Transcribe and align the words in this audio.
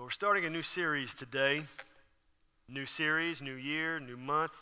So 0.00 0.04
we're 0.04 0.10
starting 0.12 0.46
a 0.46 0.50
new 0.50 0.62
series 0.62 1.12
today. 1.12 1.64
New 2.70 2.86
series, 2.86 3.42
new 3.42 3.54
year, 3.54 4.00
new 4.00 4.16
month. 4.16 4.54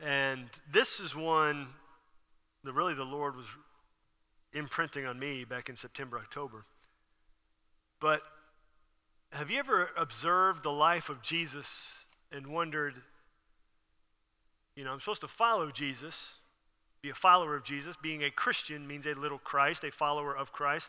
And 0.00 0.48
this 0.72 0.98
is 0.98 1.14
one 1.14 1.68
that 2.64 2.72
really 2.72 2.94
the 2.94 3.04
Lord 3.04 3.36
was 3.36 3.44
imprinting 4.54 5.04
on 5.04 5.18
me 5.18 5.44
back 5.44 5.68
in 5.68 5.76
September, 5.76 6.16
October. 6.16 6.64
But 8.00 8.22
have 9.30 9.50
you 9.50 9.58
ever 9.58 9.90
observed 9.98 10.62
the 10.62 10.72
life 10.72 11.10
of 11.10 11.20
Jesus 11.20 11.66
and 12.32 12.46
wondered, 12.46 12.94
you 14.74 14.84
know, 14.84 14.92
I'm 14.92 15.00
supposed 15.00 15.20
to 15.20 15.28
follow 15.28 15.70
Jesus, 15.70 16.14
be 17.02 17.10
a 17.10 17.14
follower 17.14 17.56
of 17.56 17.64
Jesus. 17.64 17.94
Being 18.02 18.24
a 18.24 18.30
Christian 18.30 18.86
means 18.86 19.04
a 19.04 19.12
little 19.12 19.36
Christ, 19.36 19.84
a 19.84 19.92
follower 19.92 20.34
of 20.34 20.50
Christ. 20.50 20.88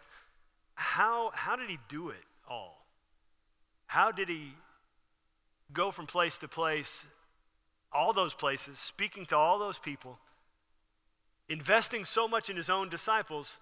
How, 0.75 1.31
how 1.33 1.57
did 1.57 1.69
he 1.69 1.79
do 1.89 2.07
it 2.07 2.23
all? 2.49 2.82
How 3.93 4.11
did 4.11 4.27
he 4.27 4.55
go 5.71 5.91
from 5.91 6.07
place 6.07 6.35
to 6.39 6.47
place, 6.47 7.05
all 7.91 8.11
those 8.11 8.33
places, 8.33 8.79
speaking 8.79 9.27
to 9.27 9.37
all 9.37 9.59
those 9.59 9.77
people, 9.77 10.17
investing 11.47 12.03
so 12.03 12.27
much 12.27 12.49
in 12.49 12.57
his 12.57 12.71
own 12.71 12.89
disciples, 12.89 13.59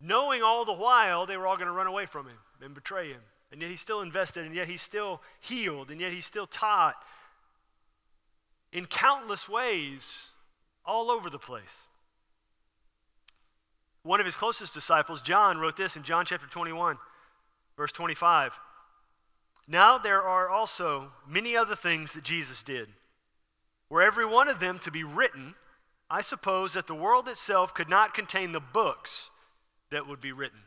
knowing 0.00 0.42
all 0.42 0.64
the 0.64 0.72
while 0.72 1.26
they 1.26 1.36
were 1.36 1.46
all 1.46 1.54
going 1.54 1.68
to 1.68 1.72
run 1.72 1.86
away 1.86 2.06
from 2.06 2.26
him 2.26 2.38
and 2.60 2.74
betray 2.74 3.10
him? 3.10 3.20
And 3.52 3.62
yet 3.62 3.70
he 3.70 3.76
still 3.76 4.00
invested, 4.00 4.44
and 4.44 4.52
yet 4.52 4.66
he 4.66 4.78
still 4.78 5.22
healed, 5.38 5.92
and 5.92 6.00
yet 6.00 6.10
he 6.10 6.22
still 6.22 6.48
taught 6.48 6.96
in 8.72 8.84
countless 8.86 9.48
ways 9.48 10.02
all 10.84 11.08
over 11.08 11.30
the 11.30 11.38
place. 11.38 11.62
One 14.02 14.18
of 14.18 14.26
his 14.26 14.34
closest 14.34 14.74
disciples, 14.74 15.22
John, 15.22 15.58
wrote 15.58 15.76
this 15.76 15.94
in 15.94 16.02
John 16.02 16.26
chapter 16.26 16.48
21, 16.48 16.98
verse 17.76 17.92
25. 17.92 18.50
Now 19.68 19.98
there 19.98 20.22
are 20.22 20.48
also 20.48 21.12
many 21.26 21.56
other 21.56 21.76
things 21.76 22.12
that 22.12 22.24
Jesus 22.24 22.62
did. 22.62 22.88
Were 23.88 24.02
every 24.02 24.26
one 24.26 24.48
of 24.48 24.60
them 24.60 24.78
to 24.80 24.90
be 24.90 25.04
written, 25.04 25.54
I 26.08 26.22
suppose 26.22 26.74
that 26.74 26.86
the 26.86 26.94
world 26.94 27.28
itself 27.28 27.74
could 27.74 27.88
not 27.88 28.14
contain 28.14 28.52
the 28.52 28.60
books 28.60 29.30
that 29.90 30.06
would 30.06 30.20
be 30.20 30.32
written. 30.32 30.60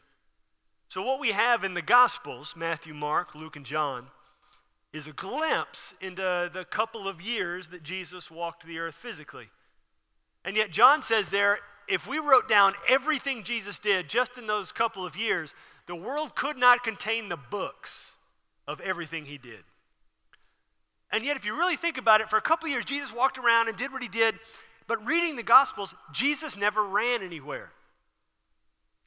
So, 0.87 1.01
what 1.01 1.19
we 1.19 1.31
have 1.31 1.63
in 1.63 1.75
the 1.75 1.81
Gospels, 1.81 2.53
Matthew, 2.57 2.93
Mark, 2.93 3.35
Luke, 3.35 3.55
and 3.55 3.65
John, 3.65 4.07
is 4.91 5.07
a 5.07 5.13
glimpse 5.13 5.93
into 6.01 6.49
the 6.51 6.65
couple 6.65 7.07
of 7.07 7.21
years 7.21 7.67
that 7.67 7.83
Jesus 7.83 8.31
walked 8.31 8.65
the 8.65 8.79
earth 8.79 8.95
physically. 8.95 9.49
And 10.43 10.57
yet, 10.57 10.71
John 10.71 11.03
says 11.03 11.29
there, 11.29 11.59
if 11.87 12.07
we 12.07 12.19
wrote 12.19 12.49
down 12.49 12.73
everything 12.87 13.43
Jesus 13.43 13.79
did 13.79 14.09
just 14.09 14.37
in 14.37 14.47
those 14.47 14.71
couple 14.71 15.05
of 15.05 15.15
years, 15.15 15.53
the 15.85 15.95
world 15.95 16.35
could 16.35 16.57
not 16.57 16.83
contain 16.83 17.29
the 17.29 17.37
books 17.37 18.11
of 18.69 18.79
everything 18.81 19.25
he 19.25 19.39
did. 19.39 19.63
And 21.11 21.25
yet, 21.25 21.35
if 21.35 21.43
you 21.43 21.57
really 21.57 21.75
think 21.75 21.97
about 21.97 22.21
it, 22.21 22.29
for 22.29 22.37
a 22.37 22.41
couple 22.41 22.69
years, 22.69 22.85
Jesus 22.85 23.11
walked 23.11 23.39
around 23.39 23.67
and 23.67 23.75
did 23.75 23.91
what 23.91 24.03
he 24.03 24.07
did. 24.07 24.35
But 24.87 25.03
reading 25.07 25.35
the 25.35 25.43
Gospels, 25.43 25.93
Jesus 26.13 26.55
never 26.55 26.83
ran 26.83 27.23
anywhere. 27.23 27.71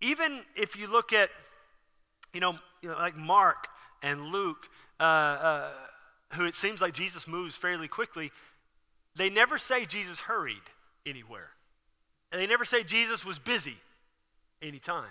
Even 0.00 0.40
if 0.56 0.76
you 0.76 0.88
look 0.88 1.12
at, 1.12 1.30
you 2.34 2.40
know, 2.40 2.56
you 2.82 2.90
know 2.90 2.96
like 2.96 3.16
Mark 3.16 3.68
and 4.02 4.26
Luke, 4.26 4.68
uh, 4.98 5.02
uh, 5.02 5.70
who 6.34 6.44
it 6.44 6.56
seems 6.56 6.80
like 6.80 6.92
Jesus 6.92 7.28
moves 7.28 7.54
fairly 7.54 7.86
quickly, 7.86 8.32
they 9.14 9.30
never 9.30 9.58
say 9.58 9.86
Jesus 9.86 10.18
hurried 10.18 10.56
anywhere. 11.06 11.50
And 12.32 12.40
they 12.40 12.48
never 12.48 12.64
say 12.64 12.82
Jesus 12.82 13.24
was 13.24 13.38
busy 13.38 13.76
anytime. 14.60 15.04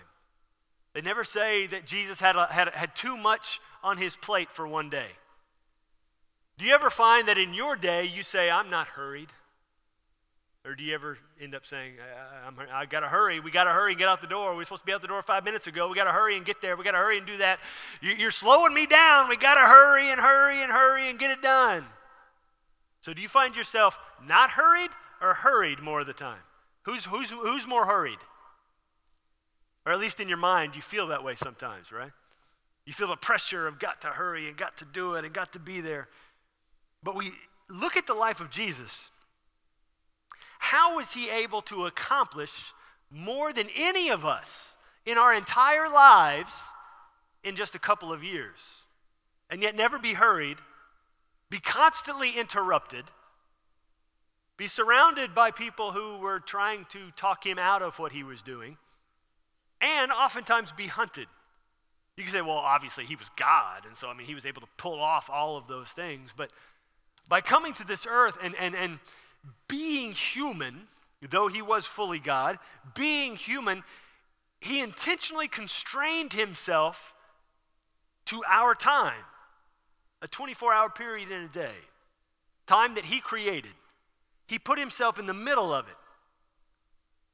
They 0.94 1.02
never 1.02 1.24
say 1.24 1.68
that 1.68 1.86
Jesus 1.86 2.20
had, 2.20 2.36
a, 2.36 2.48
had, 2.48 2.70
had 2.70 2.96
too 2.96 3.16
much 3.16 3.60
on 3.84 3.98
his 3.98 4.16
plate 4.16 4.50
for 4.54 4.68
one 4.68 4.90
day. 4.90 5.08
Do 6.58 6.66
you 6.66 6.74
ever 6.74 6.90
find 6.90 7.28
that 7.28 7.38
in 7.38 7.54
your 7.54 7.76
day 7.76 8.06
you 8.06 8.24
say, 8.24 8.50
I'm 8.50 8.70
not 8.70 8.88
hurried? 8.88 9.30
Or 10.64 10.76
do 10.76 10.84
you 10.84 10.94
ever 10.94 11.18
end 11.42 11.56
up 11.56 11.66
saying, 11.66 11.94
I, 12.00 12.82
I, 12.82 12.86
got 12.86 13.00
to 13.00 13.08
hurry, 13.08 13.40
we 13.40 13.50
got 13.50 13.64
to 13.64 13.72
hurry 13.72 13.94
and 13.94 14.00
get 14.00 14.08
out 14.08 14.22
the 14.22 14.28
door. 14.28 14.56
We 14.56 14.62
are 14.62 14.66
supposed 14.66 14.84
to 14.84 14.86
be 14.86 14.94
out 14.94 15.02
the 15.02 15.08
door 15.08 15.24
five 15.24 15.44
minutes 15.44 15.66
ago. 15.66 15.88
We 15.88 15.96
got 15.96 16.04
to 16.04 16.12
hurry 16.12 16.38
and 16.38 16.46
get 16.46 16.62
there. 16.62 16.78
We 16.78 16.84
got 16.84 16.92
to 16.92 17.00
hurry 17.00 17.18
and 17.18 17.26
do 17.26 17.38
that. 17.38 17.60
You, 18.00 18.12
you're 18.12 18.30
slowing 18.30 18.74
me 18.74 18.86
down. 18.86 19.28
We 19.28 19.38
got 19.38 19.56
to 19.56 19.62
hurry 19.62 20.12
and 20.12 20.22
hurry 20.22 20.62
and 20.62 20.72
hurry 20.72 21.10
and 21.10 21.18
get 21.18 21.32
it 21.32 21.42
done. 21.42 21.84
So 23.02 23.12
do 23.12 23.24
you 23.24 23.30
find 23.30 23.56
yourself 23.56 23.98
not 24.24 24.52
hurried 24.52 24.92
or 25.20 25.34
hurried 25.34 25.80
more 25.80 26.02
of 26.02 26.08
the 26.08 26.14
time? 26.14 26.42
Who's, 26.84 27.06
who's, 27.06 27.32
who's 27.32 27.66
more 27.66 27.88
hurried? 27.88 28.20
Or 29.86 29.92
at 29.92 30.00
least 30.00 30.20
in 30.20 30.28
your 30.28 30.38
mind, 30.38 30.76
you 30.76 30.82
feel 30.82 31.08
that 31.08 31.24
way 31.24 31.36
sometimes, 31.36 31.92
right? 31.92 32.12
You 32.86 32.94
feel 32.94 33.08
the 33.08 33.16
pressure 33.16 33.68
of 33.68 33.80
got 33.80 34.02
to 34.02 34.08
hurry 34.08 34.48
and 34.48 34.58
got 34.58 34.78
to 34.78 34.86
do 34.86 35.16
it 35.16 35.26
and 35.26 35.34
got 35.34 35.54
to 35.54 35.60
be 35.60 35.82
there. 35.82 36.08
But 37.04 37.16
we 37.16 37.32
look 37.70 37.98
at 37.98 38.08
the 38.08 38.14
life 38.14 38.40
of 38.40 38.50
Jesus. 38.50 39.06
How 40.60 40.96
was 40.98 41.12
he 41.12 41.30
able 41.30 41.62
to 41.64 41.86
accomplish 41.86 42.52
more 43.10 43.54
than 43.54 43.68
any 43.76 44.10
of 44.10 44.26
us 44.26 44.50
in 45.06 45.18
our 45.18 45.34
entire 45.34 45.90
lives 45.90 46.54
in 47.44 47.56
just 47.56 47.74
a 47.74 47.80
couple 47.80 48.14
of 48.14 48.24
years? 48.24 48.60
And 49.50 49.62
yet 49.62 49.76
never 49.76 49.98
be 49.98 50.14
hurried, 50.14 50.58
be 51.50 51.60
constantly 51.60 52.38
interrupted, 52.38 53.06
be 54.58 54.68
surrounded 54.68 55.34
by 55.34 55.52
people 55.52 55.92
who 55.92 56.20
were 56.20 56.40
trying 56.40 56.86
to 56.92 57.12
talk 57.18 57.46
him 57.46 57.58
out 57.58 57.82
of 57.82 57.98
what 57.98 58.12
he 58.12 58.24
was 58.24 58.42
doing, 58.42 58.78
and 59.82 60.12
oftentimes 60.12 60.72
be 60.72 60.88
hunted. 60.88 61.28
You 62.18 62.24
can 62.24 62.34
say, 62.34 62.42
well, 62.42 62.58
obviously 62.58 63.06
he 63.06 63.16
was 63.16 63.28
God, 63.36 63.86
and 63.88 63.98
so, 63.98 64.08
I 64.08 64.14
mean, 64.14 64.28
he 64.28 64.36
was 64.36 64.46
able 64.46 64.62
to 64.62 64.68
pull 64.78 65.00
off 65.02 65.30
all 65.30 65.58
of 65.58 65.68
those 65.68 65.88
things. 65.90 66.32
But 66.36 66.52
by 67.28 67.42
coming 67.42 67.74
to 67.76 67.84
this 67.84 68.06
earth 68.08 68.36
and, 68.44 68.54
and, 68.60 68.76
and 68.76 69.00
being 69.68 70.12
human, 70.12 70.88
though 71.30 71.48
he 71.48 71.62
was 71.62 71.86
fully 71.86 72.20
God, 72.20 72.60
being 72.94 73.36
human, 73.36 73.84
he 74.60 74.82
intentionally 74.82 75.48
constrained 75.48 76.34
himself 76.34 77.14
to 78.26 78.44
our 78.48 78.76
time, 78.76 79.24
a 80.22 80.28
24 80.28 80.74
hour 80.74 80.90
period 80.90 81.32
in 81.32 81.44
a 81.44 81.48
day, 81.48 81.76
time 82.68 82.96
that 82.96 83.06
he 83.06 83.20
created. 83.20 83.72
He 84.46 84.60
put 84.60 84.78
himself 84.78 85.18
in 85.18 85.26
the 85.26 85.34
middle 85.34 85.74
of 85.74 85.88
it. 85.88 85.96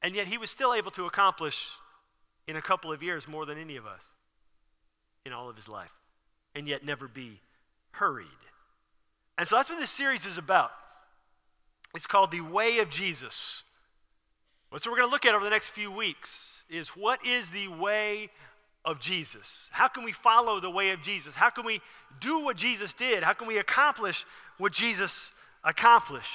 And 0.01 0.15
yet 0.15 0.27
he 0.27 0.37
was 0.37 0.51
still 0.51 0.73
able 0.73 0.91
to 0.91 1.05
accomplish 1.05 1.67
in 2.47 2.55
a 2.55 2.61
couple 2.61 2.91
of 2.91 3.03
years 3.03 3.27
more 3.27 3.45
than 3.45 3.57
any 3.57 3.75
of 3.75 3.85
us 3.85 4.01
in 5.25 5.33
all 5.33 5.49
of 5.49 5.55
his 5.55 5.67
life, 5.67 5.91
and 6.55 6.67
yet 6.67 6.85
never 6.85 7.07
be 7.07 7.41
hurried. 7.91 8.27
And 9.37 9.47
so 9.47 9.55
that's 9.55 9.69
what 9.69 9.79
this 9.79 9.91
series 9.91 10.25
is 10.25 10.37
about. 10.37 10.71
It's 11.93 12.07
called 12.07 12.31
The 12.31 12.41
Way 12.41 12.79
of 12.79 12.89
Jesus. 12.89 13.63
What 14.69 14.85
we're 14.85 14.97
going 14.97 15.07
to 15.07 15.11
look 15.11 15.25
at 15.25 15.35
over 15.35 15.43
the 15.43 15.49
next 15.49 15.69
few 15.69 15.91
weeks 15.91 16.29
is 16.69 16.89
what 16.89 17.25
is 17.25 17.49
the 17.51 17.67
way 17.67 18.29
of 18.83 18.99
Jesus? 18.99 19.69
How 19.71 19.87
can 19.87 20.03
we 20.03 20.11
follow 20.11 20.59
the 20.59 20.69
way 20.69 20.91
of 20.91 21.01
Jesus? 21.01 21.33
How 21.35 21.49
can 21.49 21.65
we 21.65 21.81
do 22.19 22.43
what 22.43 22.57
Jesus 22.57 22.93
did? 22.93 23.23
How 23.23 23.33
can 23.33 23.47
we 23.47 23.57
accomplish 23.57 24.25
what 24.57 24.73
Jesus 24.73 25.31
accomplished? 25.63 26.27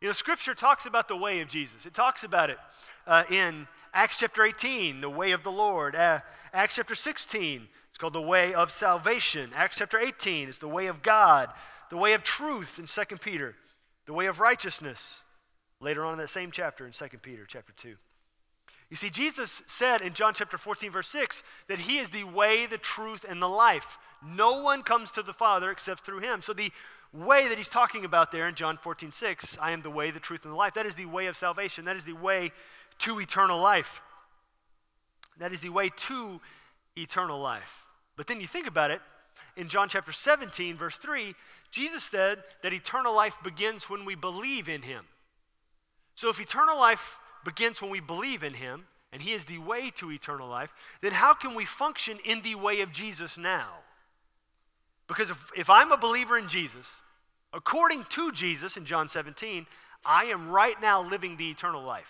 You 0.00 0.08
know, 0.08 0.12
Scripture 0.12 0.54
talks 0.54 0.86
about 0.86 1.08
the 1.08 1.16
way 1.16 1.40
of 1.40 1.48
Jesus. 1.48 1.86
It 1.86 1.94
talks 1.94 2.22
about 2.22 2.50
it 2.50 2.58
uh, 3.06 3.24
in 3.30 3.66
Acts 3.96 4.18
chapter 4.18 4.44
18, 4.44 5.00
the 5.00 5.08
way 5.08 5.30
of 5.30 5.42
the 5.42 5.50
Lord. 5.50 5.96
Uh, 5.96 6.20
Acts 6.52 6.74
chapter 6.74 6.94
16, 6.94 7.66
it's 7.88 7.96
called 7.96 8.12
the 8.12 8.20
way 8.20 8.52
of 8.52 8.70
salvation. 8.70 9.52
Acts 9.54 9.78
chapter 9.78 9.98
18 9.98 10.50
is 10.50 10.58
the 10.58 10.68
way 10.68 10.88
of 10.88 11.02
God, 11.02 11.48
the 11.88 11.96
way 11.96 12.12
of 12.12 12.22
truth 12.22 12.78
in 12.78 12.86
2 12.86 13.16
Peter, 13.16 13.54
the 14.04 14.12
way 14.12 14.26
of 14.26 14.38
righteousness. 14.38 15.00
Later 15.80 16.04
on 16.04 16.12
in 16.12 16.18
that 16.18 16.28
same 16.28 16.50
chapter 16.50 16.84
in 16.84 16.92
2 16.92 17.06
Peter 17.22 17.46
chapter 17.48 17.72
2. 17.72 17.94
You 18.90 18.96
see, 18.98 19.08
Jesus 19.08 19.62
said 19.66 20.02
in 20.02 20.12
John 20.12 20.34
chapter 20.34 20.58
14, 20.58 20.90
verse 20.90 21.08
6, 21.08 21.42
that 21.68 21.78
He 21.78 21.98
is 21.98 22.10
the 22.10 22.24
way, 22.24 22.66
the 22.66 22.76
truth, 22.76 23.24
and 23.26 23.40
the 23.40 23.48
life. 23.48 23.86
No 24.22 24.60
one 24.60 24.82
comes 24.82 25.10
to 25.12 25.22
the 25.22 25.32
Father 25.32 25.70
except 25.70 26.04
through 26.04 26.20
Him. 26.20 26.42
So 26.42 26.52
the 26.52 26.70
way 27.14 27.48
that 27.48 27.56
He's 27.56 27.70
talking 27.70 28.04
about 28.04 28.30
there 28.30 28.46
in 28.46 28.56
John 28.56 28.76
14, 28.76 29.10
6, 29.10 29.56
I 29.58 29.70
am 29.70 29.80
the 29.80 29.88
way, 29.88 30.10
the 30.10 30.20
truth, 30.20 30.44
and 30.44 30.52
the 30.52 30.58
life, 30.58 30.74
that 30.74 30.84
is 30.84 30.94
the 30.94 31.06
way 31.06 31.28
of 31.28 31.36
salvation. 31.38 31.86
That 31.86 31.96
is 31.96 32.04
the 32.04 32.12
way 32.12 32.52
to 33.00 33.20
eternal 33.20 33.60
life. 33.60 34.00
That 35.38 35.52
is 35.52 35.60
the 35.60 35.68
way 35.68 35.90
to 36.08 36.40
eternal 36.96 37.40
life. 37.40 37.84
But 38.16 38.26
then 38.26 38.40
you 38.40 38.46
think 38.46 38.66
about 38.66 38.90
it, 38.90 39.00
in 39.56 39.68
John 39.68 39.88
chapter 39.88 40.12
17, 40.12 40.76
verse 40.76 40.96
3, 40.96 41.34
Jesus 41.70 42.04
said 42.04 42.42
that 42.62 42.72
eternal 42.72 43.14
life 43.14 43.34
begins 43.42 43.88
when 43.88 44.04
we 44.04 44.14
believe 44.14 44.68
in 44.68 44.82
him. 44.82 45.04
So 46.14 46.28
if 46.28 46.40
eternal 46.40 46.78
life 46.78 47.18
begins 47.44 47.80
when 47.80 47.90
we 47.90 48.00
believe 48.00 48.42
in 48.42 48.54
him, 48.54 48.84
and 49.12 49.22
he 49.22 49.32
is 49.32 49.44
the 49.44 49.58
way 49.58 49.90
to 49.98 50.10
eternal 50.10 50.48
life, 50.48 50.70
then 51.00 51.12
how 51.12 51.32
can 51.32 51.54
we 51.54 51.64
function 51.64 52.18
in 52.24 52.42
the 52.42 52.54
way 52.54 52.80
of 52.80 52.92
Jesus 52.92 53.38
now? 53.38 53.68
Because 55.08 55.30
if, 55.30 55.38
if 55.56 55.70
I'm 55.70 55.92
a 55.92 55.96
believer 55.96 56.36
in 56.36 56.48
Jesus, 56.48 56.86
according 57.52 58.04
to 58.10 58.32
Jesus 58.32 58.76
in 58.76 58.84
John 58.84 59.08
17, 59.08 59.66
I 60.04 60.24
am 60.26 60.50
right 60.50 60.80
now 60.80 61.02
living 61.02 61.36
the 61.36 61.50
eternal 61.50 61.82
life. 61.82 62.08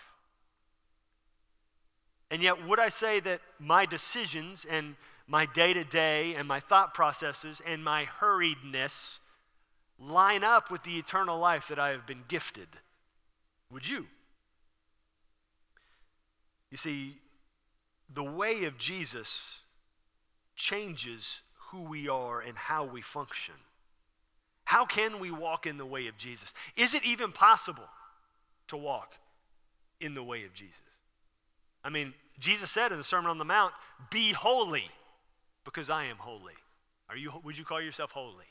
And 2.29 2.41
yet, 2.41 2.65
would 2.67 2.79
I 2.79 2.89
say 2.89 3.19
that 3.21 3.41
my 3.59 3.85
decisions 3.85 4.65
and 4.69 4.95
my 5.27 5.45
day 5.45 5.73
to 5.73 5.83
day 5.83 6.35
and 6.35 6.47
my 6.47 6.59
thought 6.59 6.93
processes 6.93 7.61
and 7.65 7.83
my 7.83 8.05
hurriedness 8.05 9.19
line 9.99 10.43
up 10.43 10.69
with 10.69 10.83
the 10.83 10.97
eternal 10.97 11.39
life 11.39 11.67
that 11.69 11.79
I 11.79 11.89
have 11.89 12.05
been 12.05 12.23
gifted? 12.27 12.67
Would 13.71 13.87
you? 13.87 14.05
You 16.69 16.77
see, 16.77 17.17
the 18.13 18.23
way 18.23 18.65
of 18.65 18.77
Jesus 18.77 19.61
changes 20.55 21.41
who 21.71 21.81
we 21.81 22.09
are 22.09 22.41
and 22.41 22.57
how 22.57 22.85
we 22.85 23.01
function. 23.01 23.55
How 24.65 24.85
can 24.85 25.19
we 25.19 25.31
walk 25.31 25.65
in 25.65 25.77
the 25.77 25.85
way 25.85 26.07
of 26.07 26.17
Jesus? 26.17 26.53
Is 26.75 26.93
it 26.93 27.05
even 27.05 27.31
possible 27.31 27.87
to 28.67 28.77
walk 28.77 29.13
in 30.01 30.13
the 30.13 30.23
way 30.23 30.43
of 30.43 30.53
Jesus? 30.53 30.75
I 31.87 31.89
mean, 31.89 32.13
Jesus 32.37 32.69
said 32.69 32.91
in 32.91 32.97
the 32.97 33.03
Sermon 33.05 33.31
on 33.31 33.37
the 33.37 33.45
Mount, 33.45 33.73
"Be 34.11 34.33
holy, 34.33 34.91
because 35.63 35.89
I 35.89 36.03
am 36.03 36.17
holy." 36.17 36.53
Are 37.09 37.15
you 37.15 37.31
would 37.43 37.57
you 37.57 37.63
call 37.63 37.79
yourself 37.79 38.11
holy? 38.11 38.45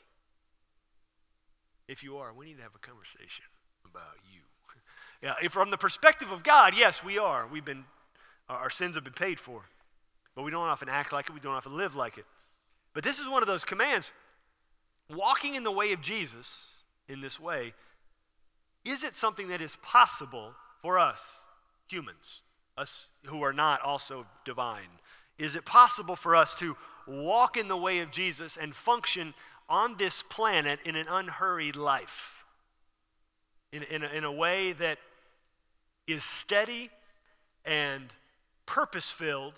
If 1.87 2.01
you 2.01 2.17
are, 2.17 2.33
we 2.33 2.47
need 2.47 2.57
to 2.57 2.63
have 2.63 2.73
a 2.73 2.79
conversation 2.79 3.45
about 3.85 4.17
you. 4.33 4.41
Yeah, 5.19 5.33
if 5.41 5.51
from 5.51 5.71
the 5.71 5.77
perspective 5.79 6.29
of 6.29 6.43
God, 6.43 6.75
yes, 6.77 7.03
we 7.03 7.17
are. 7.17 7.47
We've 7.47 7.65
been 7.65 7.85
our 8.49 8.69
sins 8.69 8.95
have 8.95 9.03
been 9.03 9.13
paid 9.13 9.39
for. 9.39 9.63
But 10.35 10.43
we 10.43 10.51
don't 10.51 10.67
often 10.67 10.89
act 10.89 11.11
like 11.11 11.29
it, 11.29 11.33
we 11.33 11.39
don't 11.39 11.55
often 11.55 11.75
live 11.75 11.95
like 11.95 12.17
it. 12.17 12.25
But 12.93 13.03
this 13.03 13.17
is 13.17 13.27
one 13.27 13.41
of 13.41 13.47
those 13.47 13.65
commands. 13.65 14.11
Walking 15.09 15.55
in 15.55 15.63
the 15.63 15.71
way 15.71 15.91
of 15.93 16.01
Jesus 16.01 16.47
in 17.07 17.21
this 17.21 17.39
way, 17.39 17.73
is 18.85 19.03
it 19.03 19.15
something 19.15 19.47
that 19.47 19.61
is 19.61 19.75
possible 19.77 20.53
for 20.81 20.99
us, 20.99 21.19
humans, 21.87 22.41
us 22.77 23.07
who 23.25 23.43
are 23.43 23.53
not 23.53 23.81
also 23.81 24.25
divine? 24.45 24.89
Is 25.37 25.55
it 25.55 25.65
possible 25.65 26.15
for 26.15 26.35
us 26.35 26.55
to 26.55 26.75
walk 27.07 27.57
in 27.57 27.67
the 27.67 27.77
way 27.77 27.99
of 27.99 28.11
Jesus 28.11 28.57
and 28.59 28.75
function 28.75 29.33
on 29.69 29.97
this 29.97 30.23
planet 30.29 30.79
in 30.85 30.95
an 30.95 31.07
unhurried 31.07 31.75
life? 31.75 32.43
In, 33.71 33.83
in, 33.83 34.03
a, 34.03 34.07
in 34.07 34.23
a 34.23 34.31
way 34.31 34.73
that 34.73 34.97
is 36.07 36.23
steady 36.23 36.89
and 37.65 38.05
purpose 38.65 39.09
filled, 39.09 39.55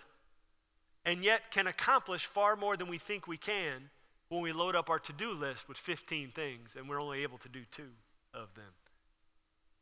and 1.05 1.23
yet 1.23 1.51
can 1.51 1.67
accomplish 1.67 2.25
far 2.25 2.55
more 2.55 2.75
than 2.75 2.87
we 2.87 2.97
think 2.97 3.27
we 3.27 3.37
can 3.37 3.89
when 4.29 4.41
we 4.41 4.51
load 4.51 4.75
up 4.75 4.89
our 4.89 4.99
to 4.99 5.13
do 5.13 5.31
list 5.31 5.67
with 5.67 5.77
15 5.77 6.31
things 6.31 6.75
and 6.77 6.87
we're 6.87 7.01
only 7.01 7.23
able 7.23 7.37
to 7.39 7.49
do 7.49 7.61
two 7.71 7.89
of 8.33 8.53
them. 8.55 8.71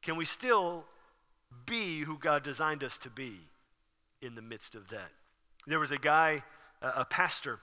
Can 0.02 0.16
we 0.16 0.26
still 0.26 0.86
be 1.66 2.02
who 2.02 2.18
God 2.18 2.44
designed 2.44 2.84
us 2.84 2.98
to 3.00 3.10
be 3.10 3.40
in 4.22 4.36
the 4.36 4.42
midst 4.42 4.76
of 4.76 4.90
that? 4.90 5.12
There 5.66 5.80
was 5.80 5.92
a 5.92 5.98
guy, 5.98 6.44
a 6.82 7.06
pastor 7.06 7.60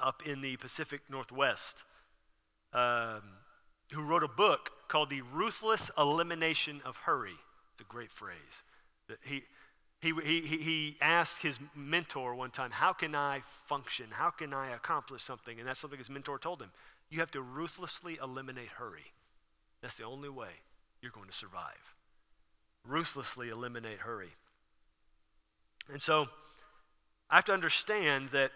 up 0.00 0.22
in 0.26 0.40
the 0.40 0.56
Pacific 0.56 1.00
Northwest, 1.10 1.84
um, 2.72 3.22
who 3.92 4.02
wrote 4.02 4.22
a 4.22 4.28
book 4.28 4.70
called 4.88 5.10
The 5.10 5.22
Ruthless 5.22 5.90
Elimination 5.98 6.80
of 6.84 6.96
Hurry. 6.96 7.36
It's 7.72 7.80
a 7.80 7.84
great 7.84 8.10
phrase. 8.10 8.36
He, 9.22 9.42
he, 10.00 10.12
he, 10.24 10.40
he 10.58 10.96
asked 11.00 11.42
his 11.42 11.58
mentor 11.74 12.34
one 12.34 12.50
time, 12.50 12.70
How 12.70 12.92
can 12.92 13.14
I 13.14 13.42
function? 13.68 14.06
How 14.10 14.30
can 14.30 14.52
I 14.52 14.74
accomplish 14.74 15.22
something? 15.22 15.58
And 15.58 15.68
that's 15.68 15.80
something 15.80 15.98
his 15.98 16.10
mentor 16.10 16.38
told 16.38 16.60
him. 16.60 16.70
You 17.10 17.20
have 17.20 17.30
to 17.32 17.42
ruthlessly 17.42 18.18
eliminate 18.22 18.68
hurry. 18.68 19.12
That's 19.82 19.96
the 19.96 20.04
only 20.04 20.28
way 20.28 20.50
you're 21.00 21.12
going 21.12 21.28
to 21.28 21.34
survive. 21.34 21.94
Ruthlessly 22.86 23.48
eliminate 23.48 23.98
hurry. 23.98 24.30
And 25.90 26.00
so 26.00 26.26
I 27.30 27.36
have 27.36 27.44
to 27.46 27.52
understand 27.52 28.30
that 28.32 28.50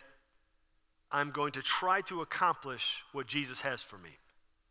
I'm 1.11 1.31
going 1.31 1.53
to 1.53 1.63
try 1.63 2.01
to 2.03 2.21
accomplish 2.21 2.83
what 3.13 3.27
Jesus 3.27 3.61
has 3.61 3.81
for 3.81 3.99
me. 3.99 4.11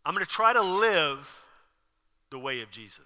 I'm 0.05 0.13
going 0.13 0.25
to 0.25 0.31
try 0.31 0.53
to 0.53 0.61
live 0.61 1.27
the 2.31 2.39
way 2.39 2.61
of 2.61 2.71
Jesus. 2.71 2.99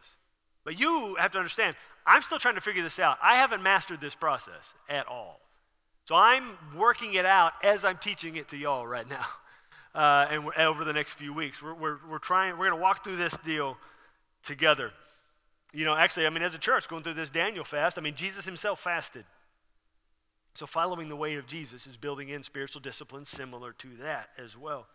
But 0.66 0.80
you 0.80 1.16
have 1.16 1.31
to 1.31 1.38
understand, 1.38 1.75
I'm 2.06 2.22
still 2.22 2.40
trying 2.40 2.56
to 2.56 2.62
figure 2.62 2.84
this 2.84 3.00
out. 3.00 3.18
I 3.24 3.38
haven't 3.38 3.63
mastered 3.63 4.02
this 4.02 4.16
process 4.16 4.74
at 4.90 5.07
all. 5.07 5.40
So 6.07 6.16
I'm 6.16 6.57
working 6.75 7.13
it 7.13 7.25
out 7.25 7.54
as 7.63 7.86
I'm 7.86 7.98
teaching 7.98 8.36
it 8.36 8.50
to 8.50 8.57
y'all 8.57 8.86
right 8.86 9.07
now. 9.07 9.25
Uh, 9.95 10.28
and 10.30 10.54
over 10.60 10.86
the 10.86 10.94
next 10.94 11.13
few 11.13 11.34
weeks, 11.34 11.63
we're, 11.63 11.74
we're, 11.74 11.98
we're 12.07 12.19
trying, 12.19 12.52
we're 12.52 12.68
going 12.68 12.78
to 12.78 12.81
walk 12.81 13.04
through 13.04 13.18
this 13.18 13.34
deal 13.44 13.75
together. 14.44 14.92
You 15.71 15.86
know, 15.86 15.95
actually, 15.95 16.25
I 16.25 16.30
mean, 16.30 16.44
as 16.44 16.54
a 16.54 16.60
church, 16.60 16.88
going 16.88 17.04
through 17.04 17.13
this 17.13 17.30
Daniel 17.30 17.63
fast, 17.63 17.98
I 17.98 18.01
mean, 18.01 18.16
Jesus 18.16 18.45
himself 18.45 18.80
fasted. 18.80 19.25
So 20.56 20.66
following 20.66 21.10
the 21.10 21.16
way 21.16 21.36
of 21.36 21.48
Jesus 21.48 21.86
is 21.86 21.95
building 21.95 22.30
in 22.30 22.44
spiritual 22.44 22.81
disciplines 22.81 23.30
similar 23.30 23.74
to 23.74 23.88
that 24.01 24.30
as 24.44 24.57
well. 24.57 24.88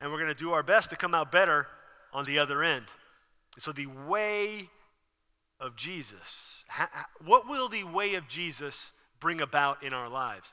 And 0.00 0.10
we're 0.10 0.18
going 0.18 0.28
to 0.28 0.34
do 0.34 0.52
our 0.52 0.62
best 0.62 0.90
to 0.90 0.96
come 0.96 1.14
out 1.14 1.32
better 1.32 1.66
on 2.12 2.24
the 2.24 2.38
other 2.38 2.62
end. 2.62 2.86
So 3.58 3.72
the 3.72 3.86
way 3.86 4.68
of 5.60 5.76
Jesus? 5.76 6.18
what 7.24 7.48
will 7.48 7.68
the 7.68 7.84
way 7.84 8.14
of 8.14 8.28
Jesus 8.28 8.92
bring 9.20 9.40
about 9.40 9.82
in 9.82 9.92
our 9.92 10.08
lives? 10.08 10.48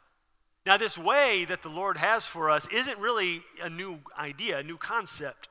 Now, 0.65 0.77
this 0.77 0.97
way 0.97 1.45
that 1.45 1.61
the 1.61 1.69
Lord 1.69 1.97
has 1.97 2.25
for 2.25 2.49
us 2.49 2.65
isn't 2.71 2.97
really 2.99 3.43
a 3.61 3.69
new 3.69 3.99
idea, 4.17 4.59
a 4.59 4.63
new 4.63 4.77
concept. 4.77 5.49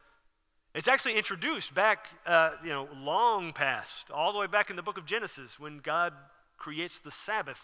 It's 0.74 0.88
actually 0.88 1.16
introduced 1.16 1.74
back, 1.74 2.06
uh, 2.26 2.52
you 2.62 2.70
know, 2.70 2.88
long 2.94 3.52
past, 3.52 4.10
all 4.10 4.32
the 4.32 4.38
way 4.38 4.46
back 4.46 4.70
in 4.70 4.76
the 4.76 4.82
book 4.82 4.96
of 4.96 5.04
Genesis 5.04 5.58
when 5.58 5.78
God 5.78 6.14
creates 6.56 6.98
the 6.98 7.10
Sabbath. 7.10 7.58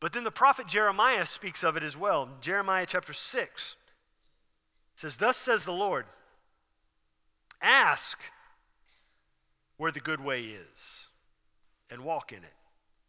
But 0.00 0.12
then 0.12 0.24
the 0.24 0.32
prophet 0.32 0.66
Jeremiah 0.66 1.26
speaks 1.26 1.62
of 1.62 1.76
it 1.76 1.84
as 1.84 1.96
well. 1.96 2.28
Jeremiah 2.40 2.86
chapter 2.88 3.12
6 3.12 3.76
says, 4.96 5.16
Thus 5.16 5.36
says 5.36 5.64
the 5.64 5.72
Lord, 5.72 6.06
ask 7.60 8.18
where 9.76 9.92
the 9.92 10.00
good 10.00 10.20
way 10.20 10.42
is 10.42 10.78
and 11.90 12.04
walk 12.04 12.32
in 12.32 12.38
it 12.38 12.54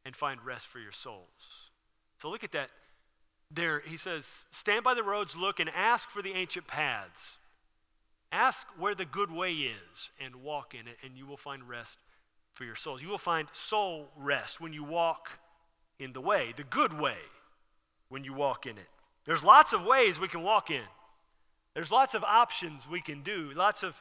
and 0.05 0.15
find 0.15 0.39
rest 0.45 0.67
for 0.67 0.79
your 0.79 0.91
souls. 0.91 1.23
So 2.21 2.29
look 2.29 2.43
at 2.43 2.51
that. 2.51 2.69
There, 3.49 3.81
he 3.85 3.97
says, 3.97 4.25
stand 4.51 4.83
by 4.83 4.93
the 4.93 5.03
roads, 5.03 5.35
look, 5.35 5.59
and 5.59 5.69
ask 5.69 6.09
for 6.09 6.21
the 6.21 6.33
ancient 6.33 6.67
paths. 6.67 7.37
Ask 8.33 8.65
where 8.79 8.95
the 8.95 9.05
good 9.05 9.31
way 9.31 9.51
is 9.53 10.11
and 10.19 10.37
walk 10.37 10.73
in 10.73 10.87
it, 10.87 10.97
and 11.03 11.15
you 11.15 11.27
will 11.27 11.37
find 11.37 11.69
rest 11.69 11.97
for 12.53 12.63
your 12.63 12.75
souls. 12.75 13.03
You 13.03 13.09
will 13.09 13.19
find 13.19 13.47
soul 13.53 14.07
rest 14.17 14.59
when 14.59 14.73
you 14.73 14.83
walk 14.83 15.29
in 15.99 16.13
the 16.13 16.21
way, 16.21 16.51
the 16.57 16.63
good 16.63 16.99
way, 16.99 17.17
when 18.09 18.23
you 18.23 18.33
walk 18.33 18.65
in 18.65 18.79
it. 18.79 18.87
There's 19.25 19.43
lots 19.43 19.71
of 19.71 19.83
ways 19.83 20.19
we 20.19 20.27
can 20.27 20.41
walk 20.41 20.71
in. 20.71 20.81
There's 21.75 21.91
lots 21.91 22.15
of 22.15 22.23
options 22.23 22.81
we 22.89 23.01
can 23.01 23.21
do, 23.21 23.51
lots 23.55 23.83
of 23.83 23.95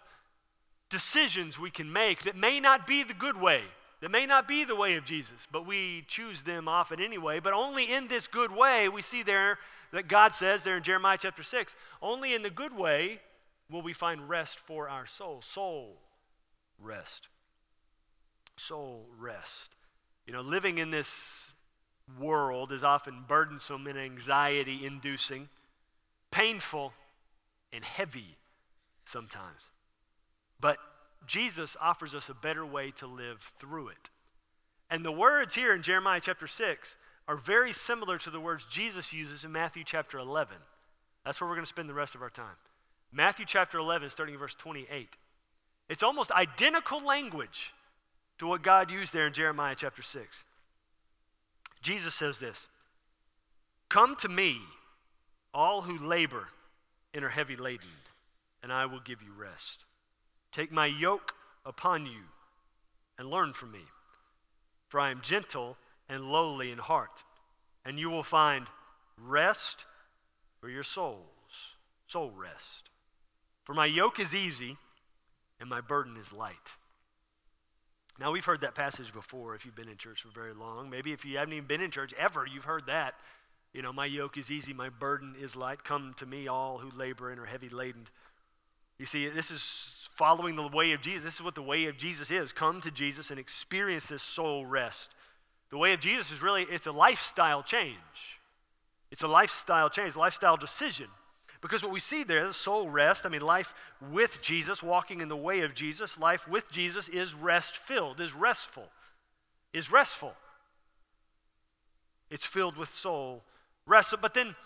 decisions 0.89 1.59
we 1.59 1.71
can 1.71 1.93
make 1.93 2.25
that 2.25 2.35
may 2.35 2.59
not 2.59 2.87
be 2.87 3.03
the 3.03 3.15
good 3.15 3.39
way. 3.39 3.61
That 4.01 4.11
may 4.11 4.25
not 4.25 4.49
be 4.49 4.65
the 4.65 4.75
way 4.75 4.97
of 4.97 5.05
Jesus, 5.05 5.47
but 5.53 5.67
we 5.67 6.05
choose 6.09 6.43
them 6.43 6.69
often 6.69 7.01
anyway. 7.01 7.39
But 7.39 7.53
only 7.53 7.85
in 7.85 8.09
this 8.09 8.27
good 8.27 8.51
way, 8.51 8.89
we 8.89 9.03
see 9.03 9.23
there 9.23 9.59
that 9.93 10.09
God 10.09 10.35
says 10.35 10.65
there 10.65 10.79
in 10.79 10.83
Jeremiah 10.83 11.19
chapter 11.21 11.43
6, 11.43 11.77
only 12.01 12.35
in 12.35 12.43
the 12.43 12.51
good 12.51 12.77
way 12.77 13.21
will 13.73 13.83
we 13.83 13.93
find 13.93 14.29
rest 14.29 14.59
for 14.59 14.89
our 14.89 15.07
soul. 15.07 15.43
Soul 15.43 15.97
rest. 16.79 17.29
Soul 18.57 19.07
rest. 19.19 19.75
You 20.27 20.33
know, 20.33 20.43
living 20.43 20.79
in 20.79 20.91
this 20.91 21.11
world 22.21 22.71
is 22.73 22.85
often 22.85 23.25
burdensome 23.27 23.87
and 23.87 23.99
anxiety 23.99 24.85
inducing, 24.85 25.49
painful, 26.31 26.93
and 27.73 27.83
heavy 27.83 28.37
sometimes. 29.05 29.63
But 30.61 30.79
Jesus 31.27 31.77
offers 31.81 32.15
us 32.15 32.29
a 32.29 32.35
better 32.35 32.67
way 32.67 32.93
to 32.99 33.07
live 33.07 33.39
through 33.59 33.89
it. 33.89 34.11
And 34.91 35.05
the 35.05 35.13
words 35.13 35.55
here 35.55 35.75
in 35.75 35.83
Jeremiah 35.83 36.21
chapter 36.23 36.47
6 36.47 36.97
are 37.27 37.37
very 37.37 37.73
similar 37.73 38.19
to 38.19 38.31
the 38.31 38.41
words 38.41 38.67
Jesus 38.71 39.13
uses 39.13 39.45
in 39.45 39.53
Matthew 39.53 39.85
chapter 39.87 40.19
11. 40.19 40.57
That's 41.25 41.41
where 41.41 41.49
we're 41.49 41.57
going 41.57 41.65
to 41.65 41.69
spend 41.69 41.89
the 41.89 41.95
rest 41.95 42.15
of 42.15 42.23
our 42.23 42.31
time. 42.31 42.57
Matthew 43.13 43.45
chapter 43.47 43.79
11, 43.79 44.11
starting 44.11 44.35
in 44.35 44.41
verse 44.41 44.55
28. 44.55 45.09
It's 45.89 46.03
almost 46.03 46.31
identical 46.31 47.05
language 47.05 47.73
to 48.39 48.47
what 48.47 48.63
God 48.63 48.91
used 48.91 49.13
there 49.13 49.27
in 49.27 49.35
Jeremiah 49.35 49.75
chapter 49.77 50.03
6. 50.03 50.45
Jesus 51.83 52.15
says 52.15 52.39
this 52.39 52.69
Come 53.91 54.17
to 54.17 54.29
me, 54.29 54.59
all 55.53 55.83
who 55.83 55.99
labor 55.99 56.49
and 57.13 57.25
are 57.25 57.29
heavy 57.29 57.57
laden, 57.57 57.87
and 58.63 58.73
I 58.73 58.87
will 58.87 59.01
give 59.01 59.21
you 59.21 59.33
rest. 59.39 59.85
Take 60.51 60.73
my 60.73 60.87
yoke 60.87 61.33
upon 61.67 62.07
you 62.07 62.23
and 63.19 63.29
learn 63.29 63.53
from 63.53 63.73
me, 63.73 63.85
for 64.89 64.99
I 64.99 65.11
am 65.11 65.21
gentle 65.23 65.77
and 66.09 66.25
lowly 66.25 66.71
in 66.71 66.79
heart, 66.79 67.23
and 67.85 67.99
you 67.99 68.09
will 68.09 68.23
find 68.23 68.67
rest 69.19 69.85
for 70.61 70.71
your 70.71 70.83
souls, 70.83 71.27
soul 72.09 72.31
rest. 72.31 72.89
For 73.65 73.75
my 73.75 73.87
yoke 73.87 74.19
is 74.21 74.35
easy 74.35 74.77
and 75.61 75.69
my 75.69 75.81
burden 75.81 76.17
is 76.17 76.33
light. 76.33 76.57
Now, 78.21 78.31
we've 78.33 78.45
heard 78.45 78.61
that 78.61 78.75
passage 78.75 79.13
before 79.13 79.55
if 79.55 79.65
you've 79.65 79.75
been 79.75 79.89
in 79.89 79.97
church 79.97 80.23
for 80.23 80.29
very 80.29 80.53
long. 80.53 80.91
Maybe 80.91 81.13
if 81.13 81.25
you 81.25 81.39
haven't 81.39 81.55
even 81.55 81.67
been 81.67 81.81
in 81.81 81.91
church 81.91 82.13
ever, 82.19 82.45
you've 82.47 82.65
heard 82.65 82.87
that 82.87 83.15
You 83.73 83.81
know, 83.81 83.93
my 83.93 84.07
yoke 84.07 84.37
is 84.37 84.51
easy, 84.51 84.73
my 84.75 84.91
burden 84.91 85.35
is 85.41 85.57
light. 85.57 85.83
Come 85.83 86.15
to 86.19 86.27
me, 86.27 86.47
all 86.47 86.79
who 86.79 86.91
labor 86.97 87.31
and 87.31 87.41
are 87.41 87.47
heavy 87.47 87.71
laden. 87.71 88.07
You 88.99 89.07
see, 89.07 89.29
this 89.29 89.51
is 89.51 89.63
following 90.15 90.57
the 90.57 90.69
way 90.69 90.93
of 90.93 91.01
Jesus. 91.01 91.25
This 91.25 91.35
is 91.37 91.43
what 91.43 91.55
the 91.55 91.63
way 91.63 91.87
of 91.87 91.97
Jesus 91.97 92.31
is. 92.31 92.53
Come 92.53 92.83
to 92.83 92.91
Jesus 92.91 93.31
and 93.31 93.41
experience 93.41 94.07
this 94.07 94.23
soul 94.23 94.67
rest. 94.67 95.15
The 95.71 95.79
way 95.79 95.95
of 95.95 96.01
Jesus 96.01 96.31
is 96.31 96.43
really, 96.43 96.67
it's 96.71 96.87
a 96.87 96.93
lifestyle 96.93 97.63
change. 97.63 97.97
It's 99.11 99.23
a 99.23 99.29
lifestyle 99.29 99.89
change, 99.89 100.17
lifestyle 100.17 100.59
decision. 100.59 101.07
Because 101.63 101.83
what 101.83 101.93
we 101.93 102.01
see 102.01 102.25
there 102.25 102.49
is 102.49 102.57
soul 102.57 102.91
rest. 102.91 103.25
I 103.25 103.29
mean, 103.29 103.41
life 103.41 103.73
with 104.11 104.43
Jesus, 104.43 104.83
walking 104.83 105.21
in 105.21 105.29
the 105.29 105.37
way 105.37 105.61
of 105.61 105.75
Jesus, 105.75 106.19
life 106.19 106.47
with 106.49 106.71
Jesus 106.71 107.09
is 107.09 107.35
rest 107.35 107.77
filled, 107.77 108.21
is 108.21 108.35
restful, 108.35 108.89
is 109.73 109.91
restful. 109.91 110.35
It's 112.31 112.45
filled 112.45 112.77
with 112.77 112.93
soul 112.93 113.45
rest. 113.87 114.13
But 114.21 114.35
then, 114.35 114.57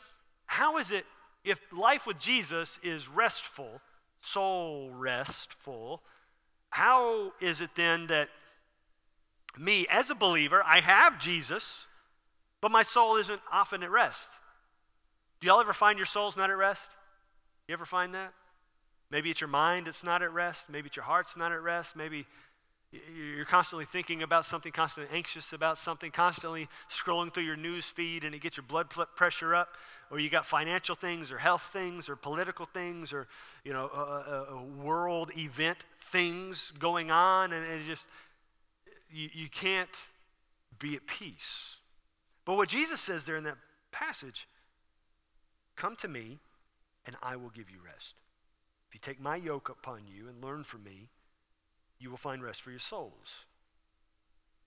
how 0.47 0.79
is 0.79 0.91
it 0.91 1.05
if 1.45 1.61
life 1.71 2.07
with 2.07 2.19
Jesus 2.19 2.79
is 2.83 3.09
restful, 3.09 3.83
soul 4.23 4.91
restful? 4.91 6.01
How 6.71 7.33
is 7.41 7.61
it 7.61 7.71
then 7.77 8.07
that 8.07 8.31
me, 9.59 9.87
as 9.91 10.09
a 10.09 10.15
believer, 10.15 10.63
I 10.65 10.81
have 10.81 11.19
Jesus, 11.19 11.87
but 12.61 12.71
my 12.71 12.83
soul 12.83 13.17
isn't 13.17 13.41
often 13.53 13.83
at 13.83 13.91
rest? 13.91 14.29
Do 15.47 15.53
y'all 15.53 15.61
ever 15.61 15.75
find 15.75 15.97
your 15.97 16.07
soul's 16.07 16.37
not 16.37 16.51
at 16.51 16.57
rest? 16.57 16.91
You 17.69 17.75
ever 17.75 17.87
find 17.87 18.15
that? 18.15 18.33
Maybe 19.13 19.31
it's 19.31 19.41
your 19.41 19.47
mind 19.47 19.87
that's 19.87 20.03
not 20.03 20.21
at 20.21 20.33
rest. 20.33 20.63
Maybe 20.69 20.89
it's 20.89 20.97
your 20.97 21.05
heart's 21.05 21.37
not 21.37 21.53
at 21.53 21.63
rest. 21.63 21.95
Maybe 21.95 22.27
you're 22.91 23.45
constantly 23.45 23.85
thinking 23.85 24.25
about 24.25 24.45
something, 24.45 24.73
constantly 24.73 25.17
anxious 25.17 25.53
about 25.53 25.79
something, 25.79 26.11
constantly 26.11 26.67
scrolling 26.91 27.33
through 27.33 27.45
your 27.45 27.55
news 27.55 27.85
feed 27.85 28.25
and 28.25 28.35
it 28.35 28.41
gets 28.41 28.57
your 28.57 28.67
blood 28.67 28.89
pressure 29.15 29.55
up. 29.55 29.69
Or 30.11 30.19
you 30.19 30.29
got 30.29 30.47
financial 30.47 30.97
things 30.97 31.31
or 31.31 31.39
health 31.39 31.63
things 31.73 32.09
or 32.09 32.17
political 32.17 32.67
things 32.67 33.13
or, 33.13 33.29
you 33.63 33.73
know, 33.73 34.67
world 34.77 35.31
event 35.39 35.79
things 36.11 36.73
going 36.81 37.13
on. 37.13 37.53
And 37.53 37.65
it 37.65 37.87
just, 37.87 38.05
you, 39.13 39.29
you 39.33 39.49
can't 39.49 39.89
be 40.81 40.97
at 40.97 41.07
peace. 41.07 41.77
But 42.45 42.57
what 42.57 42.69
Jesus 42.69 43.01
says 43.01 43.25
there 43.27 43.37
in 43.37 43.45
that 43.45 43.59
passage 43.93 44.49
Come 45.77 45.97
to 45.97 46.09
me, 46.09 46.39
and 47.05 47.17
I 47.23 47.37
will 47.37 47.51
give 47.51 47.71
you 47.71 47.79
rest. 47.85 48.15
If 48.89 48.95
you 48.95 49.01
take 49.01 49.21
my 49.21 49.37
yoke 49.37 49.69
upon 49.69 50.03
you 50.07 50.29
and 50.29 50.43
learn 50.43 50.65
from 50.65 50.85
me, 50.85 51.09
you 51.99 52.11
will 52.11 52.17
find 52.17 52.43
rest 52.43 52.63
for 52.63 52.71
your 52.71 52.81
souls. 52.81 53.45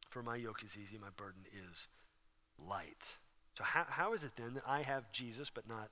For 0.09 0.23
my 0.23 0.35
yoke 0.35 0.63
is 0.63 0.77
easy, 0.77 0.97
my 0.99 1.09
burden 1.17 1.41
is 1.53 1.87
light. 2.67 3.03
So, 3.57 3.63
how, 3.63 3.85
how 3.87 4.13
is 4.13 4.23
it 4.23 4.31
then 4.37 4.53
that 4.55 4.63
I 4.65 4.81
have 4.81 5.11
Jesus 5.11 5.49
but 5.53 5.67
not 5.67 5.89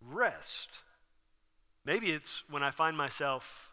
rest? 0.00 0.70
Maybe 1.84 2.10
it's 2.10 2.42
when 2.50 2.62
I 2.62 2.70
find 2.70 2.96
myself 2.96 3.70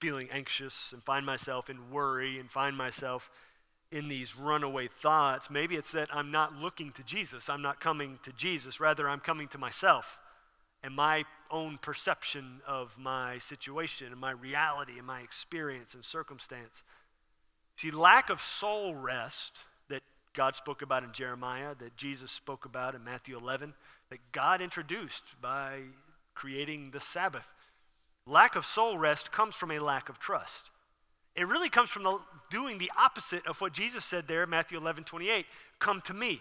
feeling 0.00 0.28
anxious 0.30 0.90
and 0.92 1.02
find 1.02 1.24
myself 1.24 1.70
in 1.70 1.90
worry 1.90 2.38
and 2.38 2.50
find 2.50 2.76
myself 2.76 3.30
in 3.92 4.08
these 4.08 4.36
runaway 4.36 4.88
thoughts. 5.02 5.50
Maybe 5.50 5.76
it's 5.76 5.92
that 5.92 6.08
I'm 6.12 6.30
not 6.30 6.54
looking 6.54 6.92
to 6.92 7.02
Jesus. 7.02 7.48
I'm 7.48 7.62
not 7.62 7.80
coming 7.80 8.18
to 8.24 8.32
Jesus. 8.32 8.80
Rather, 8.80 9.08
I'm 9.08 9.20
coming 9.20 9.48
to 9.48 9.58
myself 9.58 10.18
and 10.82 10.94
my 10.94 11.24
own 11.50 11.78
perception 11.80 12.60
of 12.66 12.90
my 12.98 13.38
situation 13.38 14.08
and 14.08 14.20
my 14.20 14.32
reality 14.32 14.98
and 14.98 15.06
my 15.06 15.20
experience 15.20 15.94
and 15.94 16.04
circumstance. 16.04 16.82
See, 17.76 17.90
lack 17.90 18.30
of 18.30 18.40
soul 18.40 18.94
rest 18.94 19.52
that 19.88 20.02
God 20.34 20.56
spoke 20.56 20.82
about 20.82 21.02
in 21.02 21.12
Jeremiah, 21.12 21.74
that 21.78 21.96
Jesus 21.96 22.30
spoke 22.30 22.66
about 22.66 22.94
in 22.94 23.02
Matthew 23.02 23.36
11, 23.36 23.72
that 24.10 24.18
God 24.32 24.60
introduced 24.60 25.22
by 25.40 25.80
creating 26.34 26.90
the 26.90 27.00
Sabbath. 27.00 27.46
Lack 28.26 28.56
of 28.56 28.66
soul 28.66 28.98
rest 28.98 29.32
comes 29.32 29.54
from 29.54 29.70
a 29.70 29.78
lack 29.78 30.08
of 30.08 30.18
trust. 30.18 30.70
It 31.36 31.48
really 31.48 31.68
comes 31.68 31.90
from 31.90 32.04
the, 32.04 32.18
doing 32.50 32.78
the 32.78 32.92
opposite 32.98 33.46
of 33.46 33.60
what 33.60 33.72
Jesus 33.72 34.04
said 34.04 34.28
there, 34.28 34.46
Matthew 34.46 34.78
11, 34.78 35.04
28. 35.04 35.46
Come 35.80 36.00
to 36.02 36.14
me. 36.14 36.40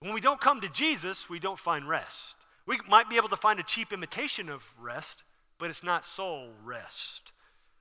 When 0.00 0.14
we 0.14 0.20
don't 0.20 0.40
come 0.40 0.60
to 0.62 0.68
Jesus, 0.68 1.28
we 1.28 1.38
don't 1.38 1.58
find 1.58 1.88
rest. 1.88 2.34
We 2.66 2.80
might 2.88 3.10
be 3.10 3.16
able 3.16 3.28
to 3.28 3.36
find 3.36 3.60
a 3.60 3.64
cheap 3.64 3.92
imitation 3.92 4.48
of 4.48 4.62
rest, 4.80 5.22
but 5.58 5.70
it's 5.70 5.84
not 5.84 6.06
soul 6.06 6.50
rest. 6.64 7.32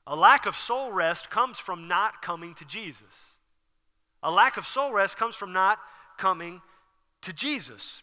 A 0.06 0.16
lack 0.16 0.46
of 0.46 0.56
soul 0.56 0.92
rest 0.92 1.30
comes 1.30 1.58
from 1.58 1.88
not 1.88 2.22
coming 2.22 2.54
to 2.56 2.66
Jesus. 2.66 3.36
A 4.24 4.32
lack 4.32 4.58
of 4.58 4.68
soul 4.68 4.92
rest 4.92 5.18
comes 5.18 5.36
from 5.36 5.54
not 5.54 5.80
coming 6.18 6.62
to 7.22 7.34
Jesus. 7.34 8.02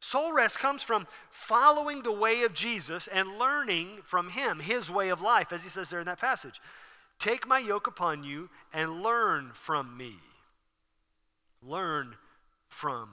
Soul 0.00 0.32
rest 0.32 0.58
comes 0.58 0.82
from 0.82 1.06
following 1.30 2.02
the 2.02 2.12
way 2.12 2.42
of 2.42 2.54
Jesus 2.54 3.08
and 3.12 3.38
learning 3.38 3.98
from 4.06 4.30
him, 4.30 4.60
his 4.60 4.90
way 4.90 5.10
of 5.10 5.20
life, 5.20 5.52
as 5.52 5.62
he 5.62 5.68
says 5.68 5.90
there 5.90 6.00
in 6.00 6.06
that 6.06 6.18
passage. 6.18 6.60
Take 7.20 7.46
my 7.46 7.58
yoke 7.58 7.86
upon 7.86 8.24
you 8.24 8.48
and 8.72 9.02
learn 9.02 9.52
from 9.52 9.96
me. 9.96 10.16
Learn 11.62 12.16
from 12.68 13.10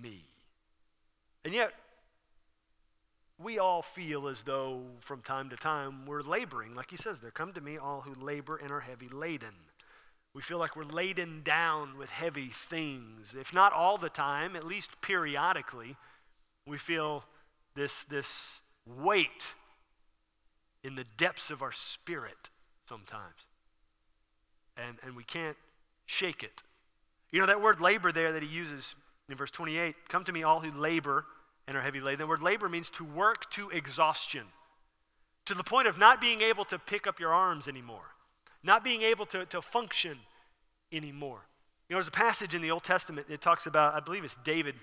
me. 0.00 0.22
And 1.44 1.52
yet, 1.52 1.72
we 3.42 3.58
all 3.58 3.82
feel 3.82 4.28
as 4.28 4.44
though 4.44 4.82
from 5.00 5.20
time 5.22 5.50
to 5.50 5.56
time 5.56 6.06
we're 6.06 6.22
laboring. 6.22 6.76
Like 6.76 6.90
he 6.90 6.96
says 6.96 7.18
there, 7.20 7.32
come 7.32 7.52
to 7.54 7.60
me, 7.60 7.76
all 7.76 8.02
who 8.02 8.14
labor 8.14 8.56
and 8.56 8.70
are 8.70 8.80
heavy 8.80 9.08
laden. 9.08 9.54
We 10.32 10.40
feel 10.40 10.58
like 10.58 10.76
we're 10.76 10.84
laden 10.84 11.42
down 11.42 11.98
with 11.98 12.08
heavy 12.08 12.52
things. 12.70 13.34
If 13.38 13.52
not 13.52 13.72
all 13.72 13.98
the 13.98 14.08
time, 14.08 14.54
at 14.54 14.64
least 14.64 14.90
periodically, 15.02 15.96
we 16.68 16.78
feel 16.78 17.24
this, 17.74 18.04
this 18.08 18.60
weight 18.86 19.54
in 20.84 20.94
the 20.94 21.04
depths 21.16 21.50
of 21.50 21.62
our 21.62 21.72
spirit 21.72 22.50
sometimes. 22.88 23.46
And, 24.76 24.96
and 25.04 25.16
we 25.16 25.24
can't 25.24 25.56
shake 26.06 26.42
it. 26.42 26.62
You 27.30 27.40
know, 27.40 27.46
that 27.46 27.62
word 27.62 27.80
labor 27.80 28.12
there 28.12 28.32
that 28.32 28.42
he 28.42 28.48
uses 28.48 28.94
in 29.28 29.36
verse 29.36 29.50
28 29.50 29.94
come 30.08 30.24
to 30.24 30.32
me, 30.32 30.42
all 30.42 30.60
who 30.60 30.70
labor 30.78 31.24
and 31.66 31.76
are 31.76 31.80
heavy 31.80 32.00
laden. 32.00 32.20
The 32.20 32.26
word 32.26 32.42
labor 32.42 32.68
means 32.68 32.90
to 32.90 33.04
work 33.04 33.50
to 33.52 33.70
exhaustion, 33.70 34.44
to 35.46 35.54
the 35.54 35.64
point 35.64 35.88
of 35.88 35.98
not 35.98 36.20
being 36.20 36.40
able 36.40 36.64
to 36.66 36.78
pick 36.78 37.06
up 37.06 37.20
your 37.20 37.32
arms 37.32 37.68
anymore, 37.68 38.14
not 38.62 38.84
being 38.84 39.02
able 39.02 39.26
to, 39.26 39.46
to 39.46 39.62
function 39.62 40.18
anymore. 40.92 41.40
You 41.88 41.94
know, 41.94 41.98
there's 41.98 42.08
a 42.08 42.12
passage 42.12 42.54
in 42.54 42.62
the 42.62 42.70
Old 42.70 42.84
Testament 42.84 43.28
that 43.28 43.40
talks 43.40 43.66
about, 43.66 43.94
I 43.94 44.00
believe 44.00 44.24
it's 44.24 44.36
David 44.44 44.74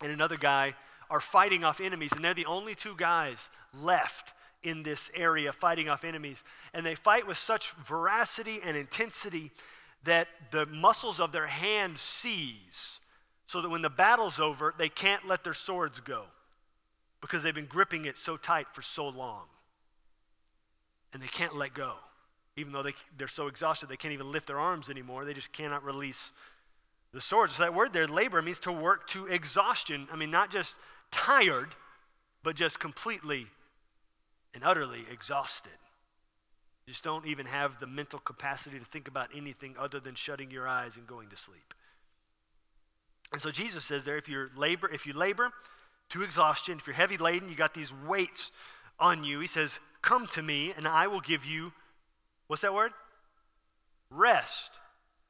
and 0.00 0.10
another 0.10 0.36
guy 0.36 0.74
are 1.10 1.20
fighting 1.20 1.64
off 1.64 1.80
enemies, 1.80 2.12
and 2.12 2.24
they're 2.24 2.34
the 2.34 2.46
only 2.46 2.74
two 2.74 2.94
guys 2.96 3.36
left 3.74 4.32
in 4.62 4.82
this 4.82 5.10
area 5.14 5.52
fighting 5.52 5.88
off 5.88 6.04
enemies. 6.04 6.38
And 6.74 6.84
they 6.84 6.94
fight 6.94 7.26
with 7.26 7.38
such 7.38 7.72
veracity 7.86 8.60
and 8.64 8.76
intensity 8.76 9.50
that 10.04 10.28
the 10.50 10.66
muscles 10.66 11.20
of 11.20 11.32
their 11.32 11.46
hands 11.46 12.00
seize, 12.00 13.00
so 13.46 13.60
that 13.60 13.68
when 13.68 13.82
the 13.82 13.90
battle's 13.90 14.38
over, 14.38 14.74
they 14.78 14.88
can't 14.88 15.26
let 15.26 15.44
their 15.44 15.54
swords 15.54 16.00
go 16.00 16.24
because 17.20 17.42
they've 17.42 17.54
been 17.54 17.66
gripping 17.66 18.04
it 18.04 18.16
so 18.16 18.36
tight 18.36 18.66
for 18.72 18.82
so 18.82 19.08
long. 19.08 19.42
And 21.12 21.22
they 21.22 21.26
can't 21.26 21.56
let 21.56 21.74
go. 21.74 21.94
Even 22.56 22.72
though 22.72 22.82
they, 22.82 22.94
they're 23.18 23.28
so 23.28 23.46
exhausted, 23.46 23.88
they 23.88 23.96
can't 23.96 24.14
even 24.14 24.30
lift 24.30 24.46
their 24.46 24.58
arms 24.58 24.88
anymore. 24.88 25.24
They 25.24 25.34
just 25.34 25.52
cannot 25.52 25.84
release 25.84 26.30
the 27.12 27.20
swords. 27.20 27.56
So 27.56 27.62
that 27.62 27.74
word 27.74 27.92
there, 27.92 28.06
labor, 28.06 28.40
means 28.40 28.60
to 28.60 28.72
work 28.72 29.08
to 29.10 29.26
exhaustion. 29.26 30.08
I 30.12 30.16
mean, 30.16 30.30
not 30.30 30.50
just 30.50 30.76
tired, 31.10 31.74
but 32.42 32.56
just 32.56 32.78
completely 32.78 33.46
and 34.54 34.64
utterly 34.64 35.04
exhausted. 35.10 35.72
You 36.86 36.92
just 36.92 37.04
don't 37.04 37.26
even 37.26 37.46
have 37.46 37.78
the 37.78 37.86
mental 37.86 38.18
capacity 38.18 38.78
to 38.78 38.84
think 38.84 39.08
about 39.08 39.28
anything 39.36 39.76
other 39.78 40.00
than 40.00 40.14
shutting 40.14 40.50
your 40.50 40.66
eyes 40.66 40.96
and 40.96 41.06
going 41.06 41.28
to 41.28 41.36
sleep. 41.36 41.74
And 43.32 43.40
so 43.40 43.50
Jesus 43.50 43.84
says 43.84 44.04
there, 44.04 44.18
if 44.18 44.28
you 44.28 44.48
labor, 44.56 44.90
if 44.92 45.06
you 45.06 45.12
labor 45.12 45.50
to 46.10 46.22
exhaustion, 46.22 46.78
if 46.78 46.86
you're 46.86 46.96
heavy 46.96 47.16
laden, 47.16 47.48
you 47.48 47.54
got 47.54 47.74
these 47.74 47.92
weights 48.06 48.50
on 48.98 49.24
you, 49.24 49.40
he 49.40 49.46
says, 49.46 49.78
Come 50.02 50.26
to 50.28 50.42
me, 50.42 50.72
and 50.76 50.88
I 50.88 51.06
will 51.06 51.20
give 51.20 51.44
you, 51.44 51.72
what's 52.46 52.62
that 52.62 52.74
word? 52.74 52.92
Rest. 54.10 54.70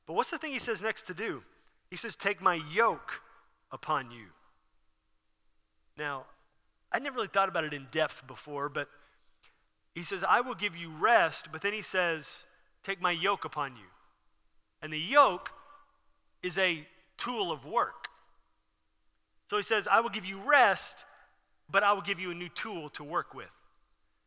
But 0.07 0.15
what's 0.15 0.31
the 0.31 0.39
thing 0.39 0.53
he 0.53 0.59
says 0.59 0.81
next 0.81 1.07
to 1.09 1.15
do? 1.15 1.43
He 1.91 1.97
says, 1.97 2.17
Take 2.17 2.41
my 2.41 2.61
yoke 2.73 3.21
upon 3.71 4.11
you. 4.11 4.27
Now, 5.99 6.25
I 6.93 6.99
never 6.99 7.17
really 7.17 7.29
thought 7.29 7.49
about 7.49 7.65
it 7.65 7.75
in 7.75 7.87
depth 7.93 8.27
before, 8.27 8.69
but 8.69 8.89
he 9.95 10.05
says, 10.05 10.23
I 10.27 10.41
will 10.41 10.55
give 10.55 10.77
you 10.77 10.91
rest, 10.91 11.49
but 11.53 11.63
then 11.63 11.73
he 11.73 11.83
says, 11.83 12.27
Take 12.83 13.01
my 13.01 13.11
yoke 13.11 13.45
upon 13.45 13.77
you. 13.77 13.89
And 14.83 14.93
the 14.93 14.99
yoke 14.99 15.51
is 16.43 16.57
a 16.57 16.87
tool 17.19 17.53
of 17.53 17.67
work. 17.67 18.09
So 19.51 19.57
he 19.57 19.63
says, 19.63 19.87
I 19.91 20.01
will 20.01 20.11
give 20.11 20.25
you 20.25 20.41
rest, 20.41 21.05
but 21.71 21.83
I 21.83 21.93
will 21.93 22.03
give 22.03 22.19
you 22.19 22.31
a 22.31 22.35
new 22.35 22.49
tool 22.49 22.89
to 22.91 23.05
work 23.05 23.35
with. 23.35 23.51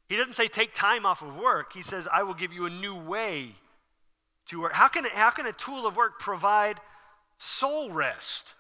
He 0.10 0.18
doesn't 0.18 0.36
say 0.36 0.48
take 0.48 0.76
time 0.76 1.06
off 1.06 1.22
of 1.22 1.36
work. 1.38 1.74
He 1.74 1.82
says, 1.82 2.08
I 2.12 2.24
will 2.24 2.34
give 2.34 2.54
you 2.54 2.66
a 2.66 2.70
new 2.70 2.96
way 2.96 3.56
to 4.50 4.62
work. 4.62 4.74
How 4.74 4.88
can, 4.90 5.06
how 5.06 5.32
can 5.32 5.46
a 5.48 5.54
tool 5.54 5.88
of 5.88 5.96
work 5.96 6.20
provide 6.20 6.80
soul 7.40 7.90
rest? 7.90 8.54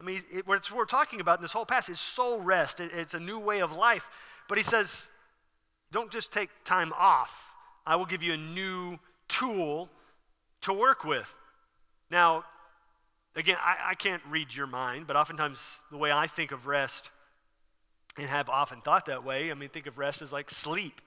I 0.00 0.04
mean, 0.04 0.22
it, 0.32 0.46
what 0.46 0.68
we're 0.74 0.84
talking 0.86 1.20
about 1.20 1.38
in 1.38 1.42
this 1.42 1.52
whole 1.52 1.66
passage 1.66 1.94
is 1.94 2.00
soul 2.00 2.40
rest. 2.40 2.80
It, 2.80 2.90
it's 2.92 3.14
a 3.14 3.20
new 3.20 3.38
way 3.38 3.60
of 3.60 3.72
life. 3.72 4.04
But 4.48 4.58
he 4.58 4.64
says, 4.64 5.06
don't 5.96 6.12
just 6.12 6.30
take 6.30 6.50
time 6.66 6.92
off. 6.92 7.30
I 7.86 7.96
will 7.96 8.04
give 8.04 8.22
you 8.22 8.34
a 8.34 8.36
new 8.36 8.98
tool 9.28 9.88
to 10.60 10.74
work 10.74 11.04
with. 11.04 11.26
Now, 12.10 12.44
again, 13.34 13.56
I, 13.58 13.92
I 13.92 13.94
can't 13.94 14.20
read 14.28 14.54
your 14.54 14.66
mind, 14.66 15.06
but 15.06 15.16
oftentimes 15.16 15.58
the 15.90 15.96
way 15.96 16.12
I 16.12 16.26
think 16.26 16.52
of 16.52 16.66
rest 16.66 17.08
and 18.18 18.28
have 18.28 18.50
often 18.50 18.82
thought 18.82 19.06
that 19.06 19.24
way, 19.24 19.50
I 19.50 19.54
mean, 19.54 19.70
think 19.70 19.86
of 19.86 19.96
rest 19.96 20.20
as 20.20 20.32
like 20.32 20.50
sleep. 20.50 21.00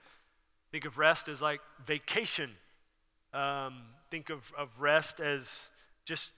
Think 0.71 0.85
of 0.85 0.97
rest 0.97 1.27
as 1.27 1.39
like 1.39 1.61
vacation. 1.85 2.49
Um, 3.31 3.83
think 4.09 4.31
of, 4.31 4.39
of 4.57 4.69
rest 4.79 5.19
as 5.19 5.47
just 6.03 6.31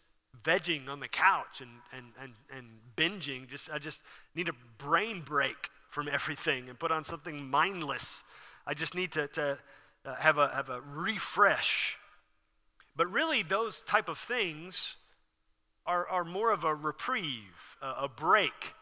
vegging 0.43 0.89
on 0.89 0.99
the 0.99 1.07
couch 1.07 1.61
and, 1.61 1.69
and, 1.93 2.07
and, 2.21 2.33
and 2.53 2.65
binging. 2.97 3.47
Just, 3.47 3.69
I 3.69 3.79
just 3.79 4.01
need 4.35 4.49
a 4.49 4.53
brain 4.77 5.21
break 5.25 5.69
from 5.89 6.07
everything 6.07 6.69
and 6.69 6.79
put 6.79 6.91
on 6.91 7.03
something 7.03 7.49
mindless. 7.49 8.23
I 8.65 8.73
just 8.73 8.95
need 8.95 9.11
to, 9.13 9.27
to 9.27 9.57
uh, 10.05 10.15
have, 10.15 10.37
a, 10.37 10.49
have 10.49 10.69
a 10.69 10.81
refresh. 10.81 11.97
But 12.95 13.11
really, 13.11 13.43
those 13.43 13.81
type 13.87 14.09
of 14.09 14.17
things 14.17 14.95
are, 15.85 16.07
are 16.07 16.23
more 16.23 16.51
of 16.51 16.63
a 16.63 16.75
reprieve, 16.75 17.77
a, 17.81 18.03
a 18.03 18.09
break 18.09 18.73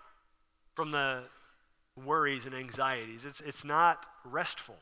from 0.75 0.91
the 0.91 1.23
worries 1.95 2.45
and 2.45 2.55
anxieties. 2.55 3.25
It's, 3.25 3.41
it's 3.41 3.63
not 3.63 4.05
restful. 4.23 4.77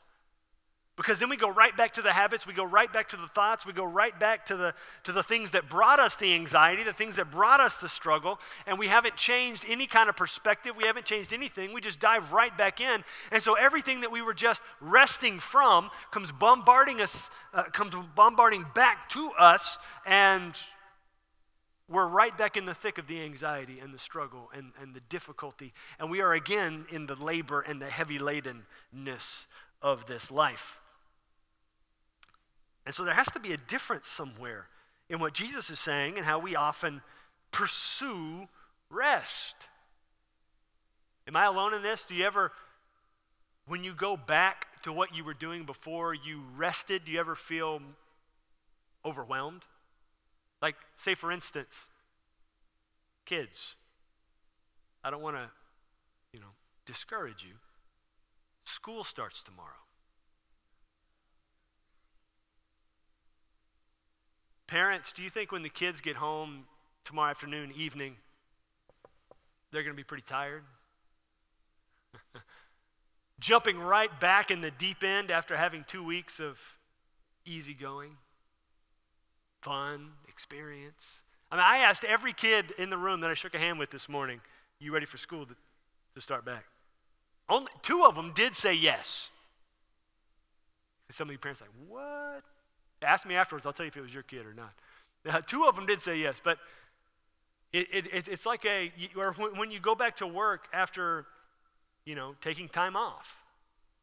Because 0.98 1.20
then 1.20 1.30
we 1.30 1.38
go 1.38 1.48
right 1.48 1.78
back 1.78 1.94
to 1.94 2.02
the 2.02 2.12
habits, 2.12 2.48
we 2.48 2.56
go 2.56 2.64
right 2.64 2.92
back 2.92 3.10
to 3.10 3.18
the 3.18 3.28
thoughts, 3.36 3.68
we 3.68 3.72
go 3.72 3.86
right 3.86 4.20
back 4.20 4.48
to 4.48 4.58
the, 4.58 4.74
to 5.04 5.12
the 5.12 5.22
things 5.22 5.52
that 5.52 5.70
brought 5.70 6.00
us 6.00 6.16
the 6.16 6.34
anxiety, 6.34 6.84
the 6.84 6.92
things 6.92 7.16
that 7.18 7.30
brought 7.30 7.60
us 7.60 7.76
the 7.76 7.88
struggle, 7.88 8.40
and 8.66 8.80
we 8.80 8.88
haven't 8.88 9.16
changed 9.16 9.64
any 9.70 9.86
kind 9.86 10.10
of 10.10 10.16
perspective, 10.16 10.74
we 10.76 10.86
haven't 10.86 11.06
changed 11.06 11.34
anything, 11.34 11.72
we 11.72 11.82
just 11.82 12.00
dive 12.00 12.32
right 12.32 12.58
back 12.58 12.82
in. 12.82 13.04
And 13.32 13.44
so 13.44 13.54
everything 13.54 14.02
that 14.02 14.12
we 14.12 14.24
were 14.24 14.34
just 14.34 14.60
resting 14.82 15.40
from 15.40 15.92
comes 16.10 16.32
bombarding 16.32 17.00
us, 17.00 17.30
uh, 17.54 17.66
comes 17.66 17.94
bombarding 18.16 18.66
back 18.74 19.08
to 19.12 19.30
us, 19.38 19.78
and 20.08 20.56
we're 21.88 22.08
right 22.08 22.36
back 22.36 22.58
in 22.58 22.66
the 22.66 22.74
thick 22.74 22.98
of 22.98 23.06
the 23.06 23.22
anxiety 23.22 23.80
and 23.80 23.94
the 23.94 24.00
struggle 24.00 24.50
and, 24.52 24.72
and 24.82 24.96
the 24.96 25.02
difficulty. 25.10 25.74
And 26.00 26.10
we 26.10 26.22
are 26.22 26.34
again 26.34 26.88
in 26.92 27.06
the 27.06 27.16
labor 27.16 27.62
and 27.62 27.80
the 27.80 27.86
heavy 27.86 28.18
ladenness 28.18 29.46
of 29.80 30.08
this 30.08 30.32
life. 30.32 30.80
And 32.88 32.96
so 32.96 33.04
there 33.04 33.14
has 33.14 33.28
to 33.34 33.40
be 33.42 33.52
a 33.52 33.58
difference 33.58 34.08
somewhere 34.08 34.66
in 35.10 35.20
what 35.20 35.34
Jesus 35.34 35.70
is 35.70 35.78
saying 35.78 36.16
and 36.16 36.26
how 36.26 36.40
we 36.40 36.56
often 36.56 37.02
pursue 37.52 38.48
rest. 38.90 39.56
Am 41.28 41.36
I 41.36 41.48
alone 41.48 41.74
in 41.74 41.84
this? 41.84 42.06
Do 42.08 42.16
you 42.16 42.26
ever, 42.26 42.54
when 43.68 43.84
you 43.84 43.94
go 43.94 44.16
back 44.16 44.68
to 44.84 44.94
what 44.94 45.14
you 45.14 45.26
were 45.26 45.34
doing 45.34 45.66
before 45.66 46.14
you 46.14 46.44
rested, 46.56 47.04
do 47.04 47.12
you 47.12 47.20
ever 47.20 47.36
feel 47.36 47.82
overwhelmed? 49.04 49.64
Like, 50.62 50.76
say, 50.96 51.14
for 51.14 51.30
instance, 51.30 51.76
kids. 53.26 53.76
I 55.04 55.10
don't 55.10 55.22
want 55.22 55.36
to, 55.36 55.50
you 56.32 56.40
know, 56.40 56.56
discourage 56.86 57.44
you. 57.44 57.56
School 58.64 59.04
starts 59.04 59.44
tomorrow. 59.44 59.87
Parents, 64.68 65.14
do 65.14 65.24
you 65.24 65.30
think 65.30 65.52
when 65.52 65.64
the 65.64 65.70
kids 65.70 66.02
get 66.02 66.18
home 66.18 66.66
tomorrow 67.06 67.32
afternoon, 67.32 67.72
evening, 67.76 68.16
they're 69.72 69.84
going 69.84 69.96
to 69.96 69.98
be 69.98 70.04
pretty 70.04 70.26
tired? 70.28 70.64
Jumping 73.40 73.80
right 73.80 74.10
back 74.20 74.52
in 74.52 74.60
the 74.60 74.72
deep 74.72 75.04
end 75.04 75.32
after 75.32 75.56
having 75.56 75.86
two 75.88 76.04
weeks 76.04 76.42
of 76.42 76.58
easygoing, 77.46 78.18
fun, 79.62 80.10
experience. 80.28 81.06
I 81.50 81.56
mean, 81.56 81.66
I 81.66 81.78
asked 81.78 82.04
every 82.04 82.34
kid 82.34 82.74
in 82.78 82.90
the 82.90 82.98
room 82.98 83.22
that 83.22 83.30
I 83.30 83.36
shook 83.36 83.56
a 83.56 83.60
hand 83.60 83.80
with 83.80 83.90
this 83.90 84.10
morning, 84.10 84.42
you 84.80 84.94
ready 84.94 85.06
for 85.06 85.18
school 85.18 85.46
to, 85.46 85.56
to 86.16 86.22
start 86.22 86.44
back? 86.44 86.66
Only 87.48 87.72
two 87.84 88.04
of 88.04 88.16
them 88.16 88.34
did 88.36 88.58
say 88.58 88.74
yes. 88.74 89.30
And 91.08 91.16
some 91.16 91.30
of 91.30 91.32
you 91.32 91.38
parents 91.38 91.62
are 91.62 91.66
like, 91.66 91.74
what? 91.88 92.44
Ask 93.02 93.26
me 93.26 93.36
afterwards. 93.36 93.66
I'll 93.66 93.74
tell 93.74 93.86
you 93.86 93.92
if 93.92 93.98
it 93.98 94.02
was 94.02 94.14
your 94.14 94.24
kid 94.24 94.46
or 94.46 94.54
not. 94.54 94.74
Now, 95.26 95.40
two 95.40 95.66
of 95.66 95.76
them 95.76 95.86
did 95.86 96.02
say 96.02 96.18
yes, 96.18 96.38
but 96.44 96.58
it, 97.74 97.88
it, 97.92 98.28
it's 98.28 98.46
like 98.46 98.66
a 98.66 98.92
or 99.16 99.34
when 99.34 99.72
you 99.72 99.80
go 99.80 99.94
back 99.94 100.18
to 100.18 100.28
work 100.28 100.68
after, 100.74 101.26
you 102.06 102.16
know, 102.16 102.36
taking 102.42 102.70
time 102.70 102.96
off, 102.96 103.28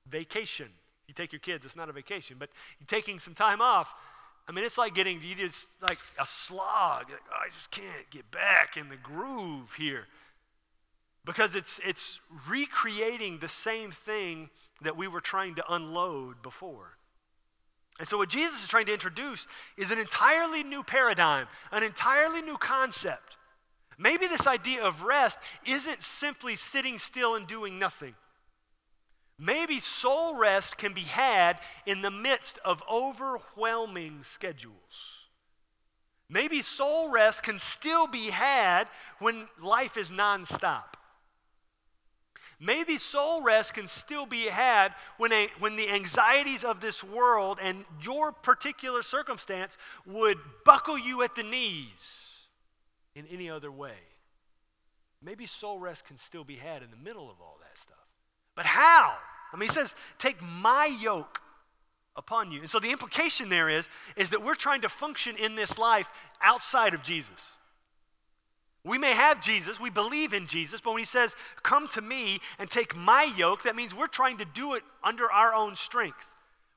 vacation. 0.09 0.69
You 1.09 1.15
take 1.15 1.33
your 1.33 1.41
kids. 1.41 1.65
It's 1.65 1.77
not 1.77 1.89
a 1.89 1.93
vacation, 1.93 2.37
but 2.39 2.49
you're 2.79 2.87
taking 2.87 3.21
some 3.21 3.35
time 3.35 3.61
off. 3.61 3.89
I 4.47 4.53
mean, 4.53 4.65
it's 4.65 4.79
like 4.79 4.95
getting 4.95 5.21
you 5.23 5.35
just 5.35 5.67
like 5.81 5.99
a 6.21 6.27
slog. 6.27 7.11
Like, 7.11 7.21
oh, 7.31 7.47
I 7.47 7.51
just 7.57 7.71
can't 7.71 8.11
get 8.11 8.31
back 8.31 8.77
in 8.77 8.89
the 8.89 8.97
groove 8.97 9.73
here 9.77 10.07
because 11.25 11.55
it's 11.55 11.81
it's 11.85 12.19
recreating 12.49 13.39
the 13.39 13.49
same 13.49 13.91
thing 13.91 14.51
that 14.83 14.97
we 14.97 15.09
were 15.09 15.21
trying 15.21 15.55
to 15.55 15.73
unload 15.73 16.43
before. 16.43 16.97
And 17.99 18.09
so, 18.09 18.19
what 18.19 18.29
Jesus 18.29 18.63
is 18.63 18.69
trying 18.69 18.87
to 18.87 18.93
introduce 18.93 19.47
is 19.77 19.91
an 19.91 19.99
entirely 19.99 20.65
new 20.65 20.83
paradigm, 20.83 21.47
an 21.71 21.83
entirely 21.83 22.43
new 22.43 22.57
concept. 22.57 23.37
Maybe 23.99 24.27
this 24.27 24.47
idea 24.47 24.83
of 24.83 25.03
rest 25.03 25.39
isn't 25.65 26.03
simply 26.03 26.57
sitting 26.57 26.99
still 26.99 27.37
and 27.37 27.47
doing 27.47 27.79
nothing. 27.79 28.15
Maybe 29.39 29.81
soul 29.81 30.37
rest 30.37 30.77
can 30.77 30.93
be 30.93 31.03
had 31.03 31.59
in 31.87 32.03
the 32.03 32.11
midst 32.11 32.59
of 32.65 32.83
overwhelming 32.91 34.21
schedules. 34.23 34.75
Maybe 36.29 36.63
soul 36.63 37.11
rest 37.11 37.43
can 37.43 37.59
still 37.59 38.07
be 38.07 38.31
had 38.31 38.89
when 39.19 39.49
life 39.63 39.97
is 39.97 40.11
nonstop. 40.11 40.95
Maybe 42.65 42.97
soul 42.99 43.43
rest 43.43 43.75
can 43.75 43.89
still 43.89 44.25
be 44.25 44.45
had 44.47 44.95
when, 45.19 45.33
a, 45.33 45.49
when 45.59 45.77
the 45.77 45.89
anxieties 45.91 46.65
of 46.65 46.81
this 46.81 47.05
world 47.05 47.59
and 47.61 47.85
your 48.01 48.33
particular 48.33 49.03
circumstance 49.03 49.77
would 50.07 50.39
buckle 50.65 50.97
you 50.97 51.23
at 51.23 51.35
the 51.37 51.43
knees 51.43 52.09
in 53.15 53.27
any 53.27 53.51
other 53.51 53.71
way. 53.71 53.97
Maybe 55.23 55.45
soul 55.45 55.79
rest 55.79 56.07
can 56.07 56.17
still 56.17 56.45
be 56.45 56.57
had 56.57 56.83
in 56.83 56.91
the 56.91 56.97
middle 56.97 57.31
of 57.31 57.39
all 57.41 57.59
that 57.61 57.79
stuff. 57.79 57.97
But 58.57 58.65
how? 58.65 59.15
I 59.53 59.57
mean, 59.57 59.69
he 59.69 59.75
says, 59.75 59.95
take 60.19 60.41
my 60.43 60.87
yoke 60.87 61.41
upon 62.17 62.51
you. 62.51 62.61
And 62.61 62.71
so 62.71 62.79
the 62.81 62.91
implication 62.91 63.51
there 63.51 63.69
is, 63.69 63.87
is 64.17 64.31
that 64.31 64.43
we're 64.43 64.55
trying 64.55 64.83
to 64.83 64.89
function 64.89 65.37
in 65.37 65.55
this 65.55 65.77
life 65.77 66.09
outside 66.43 66.95
of 66.95 67.03
Jesus. 67.03 67.41
We 68.85 68.99
may 68.99 69.13
have 69.13 69.41
Jesus, 69.41 69.81
we 69.81 69.89
believe 69.89 70.35
in 70.35 70.47
Jesus, 70.47 70.81
but 70.83 70.91
when 70.91 71.01
he 71.01 71.07
says, 71.07 71.35
Come 71.63 71.89
to 71.89 72.03
me 72.03 72.41
and 72.59 72.71
take 72.71 72.95
my 72.95 73.25
yoke, 73.25 73.63
that 73.63 73.77
means 73.77 73.95
we're 73.95 74.07
trying 74.07 74.39
to 74.39 74.45
do 74.45 74.75
it 74.75 74.83
under 75.03 75.31
our 75.33 75.55
own 75.55 75.75
strength. 75.75 76.19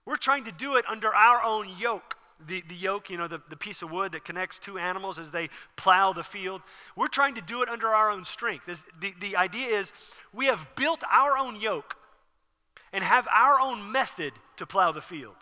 We're 0.06 0.16
trying 0.16 0.46
to 0.46 0.54
do 0.54 0.78
it 0.78 0.86
under 0.90 1.14
our 1.14 1.44
own 1.44 1.68
yoke. 1.78 2.16
The, 2.48 2.64
the 2.70 2.76
yoke, 2.76 3.10
you 3.10 3.18
know, 3.18 3.28
the, 3.28 3.42
the 3.50 3.58
piece 3.58 3.82
of 3.82 3.92
wood 3.92 4.14
that 4.14 4.24
connects 4.24 4.58
two 4.60 4.78
animals 4.78 5.20
as 5.20 5.32
they 5.32 5.50
plow 5.76 6.14
the 6.14 6.24
field. 6.24 6.62
We're 6.96 7.08
trying 7.08 7.36
to 7.36 7.42
do 7.42 7.62
it 7.62 7.68
under 7.68 7.90
our 7.90 8.10
own 8.10 8.24
strength. 8.24 8.66
The, 9.02 9.14
the 9.20 9.36
idea 9.36 9.78
is 9.80 9.92
we 10.34 10.46
have 10.46 10.66
built 10.78 11.04
our 11.12 11.38
own 11.38 11.60
yoke 11.60 11.96
and 12.94 13.04
have 13.04 13.28
our 13.28 13.60
own 13.60 13.92
method 13.92 14.32
to 14.58 14.66
plow 14.66 14.94
the 14.94 15.02
field. 15.02 15.36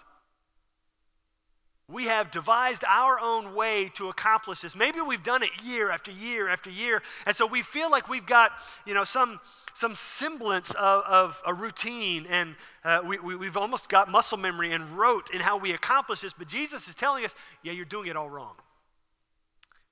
We 1.87 2.05
have 2.05 2.31
devised 2.31 2.83
our 2.83 3.19
own 3.19 3.53
way 3.53 3.91
to 3.95 4.09
accomplish 4.09 4.61
this. 4.61 4.75
Maybe 4.75 5.01
we've 5.01 5.23
done 5.23 5.43
it 5.43 5.51
year 5.63 5.91
after 5.91 6.09
year 6.09 6.49
after 6.49 6.71
year, 6.71 7.03
and 7.27 7.35
so 7.35 7.45
we 7.45 7.61
feel 7.61 7.91
like 7.91 8.09
we've 8.09 8.25
got, 8.25 8.51
you 8.87 8.95
know, 8.95 9.03
some, 9.03 9.39
some 9.75 9.95
semblance 9.95 10.71
of, 10.71 11.03
of 11.03 11.41
a 11.45 11.53
routine, 11.53 12.25
and 12.27 12.55
uh, 12.83 13.01
we, 13.05 13.19
we, 13.19 13.35
we've 13.35 13.57
almost 13.57 13.87
got 13.87 14.09
muscle 14.09 14.37
memory 14.37 14.73
and 14.73 14.97
rote 14.97 15.29
in 15.31 15.39
how 15.39 15.57
we 15.57 15.73
accomplish 15.73 16.21
this, 16.21 16.33
but 16.33 16.47
Jesus 16.47 16.87
is 16.87 16.95
telling 16.95 17.23
us, 17.23 17.35
yeah, 17.61 17.71
you're 17.71 17.85
doing 17.85 18.07
it 18.07 18.15
all 18.15 18.29
wrong. 18.29 18.55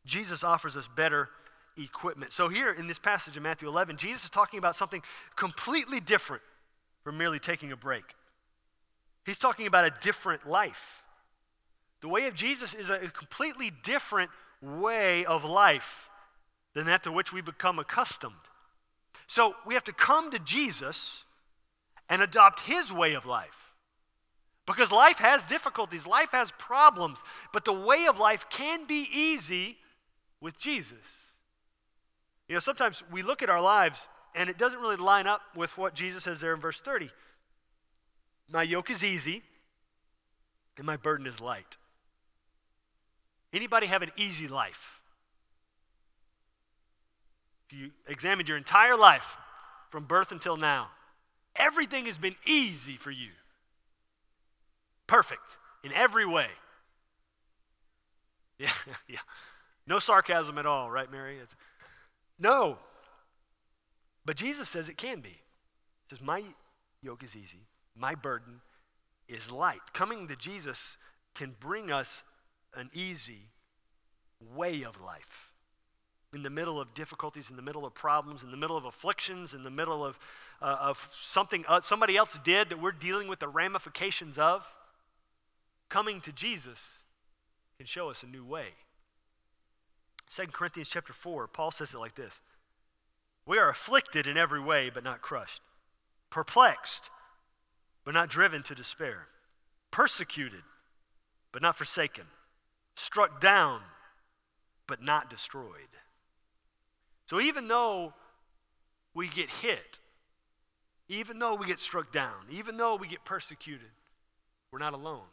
Jesus 0.05 0.43
offers 0.43 0.75
us 0.75 0.89
better 0.95 1.29
equipment. 1.77 2.33
So 2.33 2.49
here 2.49 2.71
in 2.71 2.87
this 2.87 2.99
passage 2.99 3.37
in 3.37 3.43
Matthew 3.43 3.67
11, 3.67 3.97
Jesus 3.97 4.23
is 4.23 4.29
talking 4.31 4.57
about 4.57 4.75
something 4.75 5.03
completely 5.35 5.99
different 5.99 6.41
from 7.03 7.19
merely 7.19 7.39
taking 7.39 7.71
a 7.71 7.77
break. 7.77 8.03
He's 9.25 9.37
talking 9.37 9.67
about 9.67 9.85
a 9.85 9.93
different 10.01 10.47
life. 10.49 11.02
The 12.03 12.09
way 12.09 12.27
of 12.27 12.35
Jesus 12.35 12.73
is 12.73 12.89
a, 12.89 12.99
completely 12.99 13.71
different 13.85 14.29
way 14.61 15.23
of 15.23 15.45
life 15.45 16.09
than 16.75 16.87
that 16.87 17.03
to 17.03 17.13
which 17.13 17.31
we 17.31 17.39
become 17.39 17.79
accustomed. 17.79 18.35
So 19.27 19.55
we 19.65 19.73
have 19.75 19.85
to 19.85 19.93
come 19.93 20.29
to 20.31 20.39
Jesus 20.39 21.23
and 22.09 22.21
adopt 22.21 22.59
his 22.59 22.91
way 22.91 23.13
of 23.13 23.25
life. 23.25 23.55
Because 24.67 24.91
life 24.91 25.17
has 25.19 25.43
difficulties, 25.43 26.05
life 26.05 26.31
has 26.33 26.51
problems, 26.59 27.23
but 27.53 27.63
the 27.63 27.71
way 27.71 28.05
of 28.07 28.19
life 28.19 28.47
can 28.49 28.85
be 28.85 29.07
easy 29.09 29.77
with 30.41 30.59
Jesus. 30.59 30.97
You 32.49 32.55
know, 32.55 32.59
sometimes 32.59 33.01
we 33.13 33.23
look 33.23 33.41
at 33.41 33.49
our 33.49 33.61
lives 33.61 34.09
and 34.35 34.49
it 34.49 34.57
doesn't 34.57 34.79
really 34.81 34.97
line 34.97 35.25
up 35.25 35.39
with 35.55 35.77
what 35.77 35.93
Jesus 35.93 36.25
says 36.25 36.41
there 36.41 36.53
in 36.53 36.59
verse 36.59 36.81
30. 36.83 37.09
My 38.51 38.63
yoke 38.63 38.91
is 38.91 39.05
easy 39.05 39.41
and 40.77 40.85
my 40.85 40.97
burden 40.97 41.27
is 41.27 41.39
light. 41.39 41.77
Anybody 43.53 43.87
have 43.87 44.01
an 44.01 44.11
easy 44.17 44.47
life? 44.47 44.99
If 47.69 47.77
you 47.77 47.91
examined 48.07 48.49
your 48.49 48.57
entire 48.57 48.97
life 48.97 49.25
from 49.91 50.05
birth 50.05 50.31
until 50.31 50.57
now, 50.57 50.89
everything 51.55 52.07
has 52.07 52.17
been 52.17 52.35
easy 52.45 52.97
for 52.97 53.11
you. 53.11 53.29
Perfect 55.05 55.41
in 55.83 55.93
every 55.93 56.25
way. 56.25 56.47
Yeah, 58.59 58.69
yeah. 59.09 59.17
No 59.87 59.99
sarcasm 59.99 60.57
at 60.57 60.65
all, 60.65 60.89
right, 60.89 61.11
Mary? 61.11 61.39
It's, 61.39 61.53
no. 62.39 62.77
But 64.23 64.37
Jesus 64.37 64.69
says 64.69 64.87
it 64.87 64.95
can 64.95 65.21
be. 65.21 65.29
He 65.29 65.35
says, 66.15 66.21
My 66.21 66.43
yoke 67.01 67.23
is 67.23 67.35
easy, 67.35 67.65
my 67.95 68.15
burden 68.15 68.61
is 69.27 69.49
light. 69.51 69.81
Coming 69.93 70.27
to 70.27 70.35
Jesus 70.35 70.97
can 71.35 71.55
bring 71.59 71.91
us 71.91 72.23
an 72.75 72.89
easy 72.93 73.49
way 74.55 74.83
of 74.83 75.01
life. 75.01 75.51
In 76.33 76.41
the 76.41 76.49
middle 76.49 76.81
of 76.81 76.93
difficulties, 76.95 77.49
in 77.49 77.55
the 77.55 77.61
middle 77.61 77.85
of 77.85 77.93
problems, 77.93 78.43
in 78.43 78.51
the 78.51 78.57
middle 78.57 78.75
of 78.75 78.85
afflictions, 78.85 79.53
in 79.53 79.63
the 79.63 79.69
middle 79.69 80.03
of, 80.03 80.17
uh, 80.61 80.77
of 80.81 81.09
something 81.31 81.63
uh, 81.67 81.81
somebody 81.81 82.17
else 82.17 82.39
did 82.43 82.69
that 82.69 82.81
we're 82.81 82.91
dealing 82.91 83.27
with 83.27 83.39
the 83.39 83.47
ramifications 83.47 84.37
of, 84.37 84.63
coming 85.89 86.21
to 86.21 86.31
Jesus 86.31 86.79
can 87.77 87.85
show 87.85 88.09
us 88.09 88.23
a 88.23 88.27
new 88.27 88.43
way. 88.43 88.69
2 90.35 90.47
Corinthians 90.47 90.89
chapter 90.89 91.13
4, 91.13 91.47
Paul 91.47 91.71
says 91.71 91.93
it 91.93 91.99
like 91.99 92.15
this 92.15 92.39
We 93.45 93.59
are 93.59 93.69
afflicted 93.69 94.25
in 94.25 94.37
every 94.37 94.61
way, 94.61 94.89
but 94.91 95.03
not 95.03 95.21
crushed, 95.21 95.61
perplexed, 96.29 97.09
but 98.03 98.13
not 98.13 98.29
driven 98.29 98.63
to 98.63 98.75
despair, 98.75 99.27
persecuted, 99.91 100.63
but 101.51 101.61
not 101.61 101.77
forsaken, 101.77 102.25
struck 102.95 103.41
down, 103.41 103.81
but 104.87 105.01
not 105.01 105.29
destroyed. 105.29 105.89
So 107.27 107.39
even 107.39 107.67
though 107.67 108.13
we 109.13 109.27
get 109.27 109.49
hit, 109.49 109.99
even 111.07 111.39
though 111.39 111.55
we 111.55 111.65
get 111.65 111.79
struck 111.79 112.11
down, 112.11 112.47
even 112.51 112.77
though 112.77 112.95
we 112.95 113.07
get 113.07 113.23
persecuted, 113.23 113.89
we're 114.71 114.79
not 114.79 114.93
alone. 114.93 115.27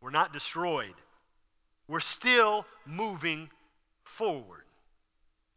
We're 0.00 0.10
not 0.10 0.32
destroyed. 0.32 0.94
We're 1.88 2.00
still 2.00 2.66
moving 2.86 3.50
forward. 4.04 4.64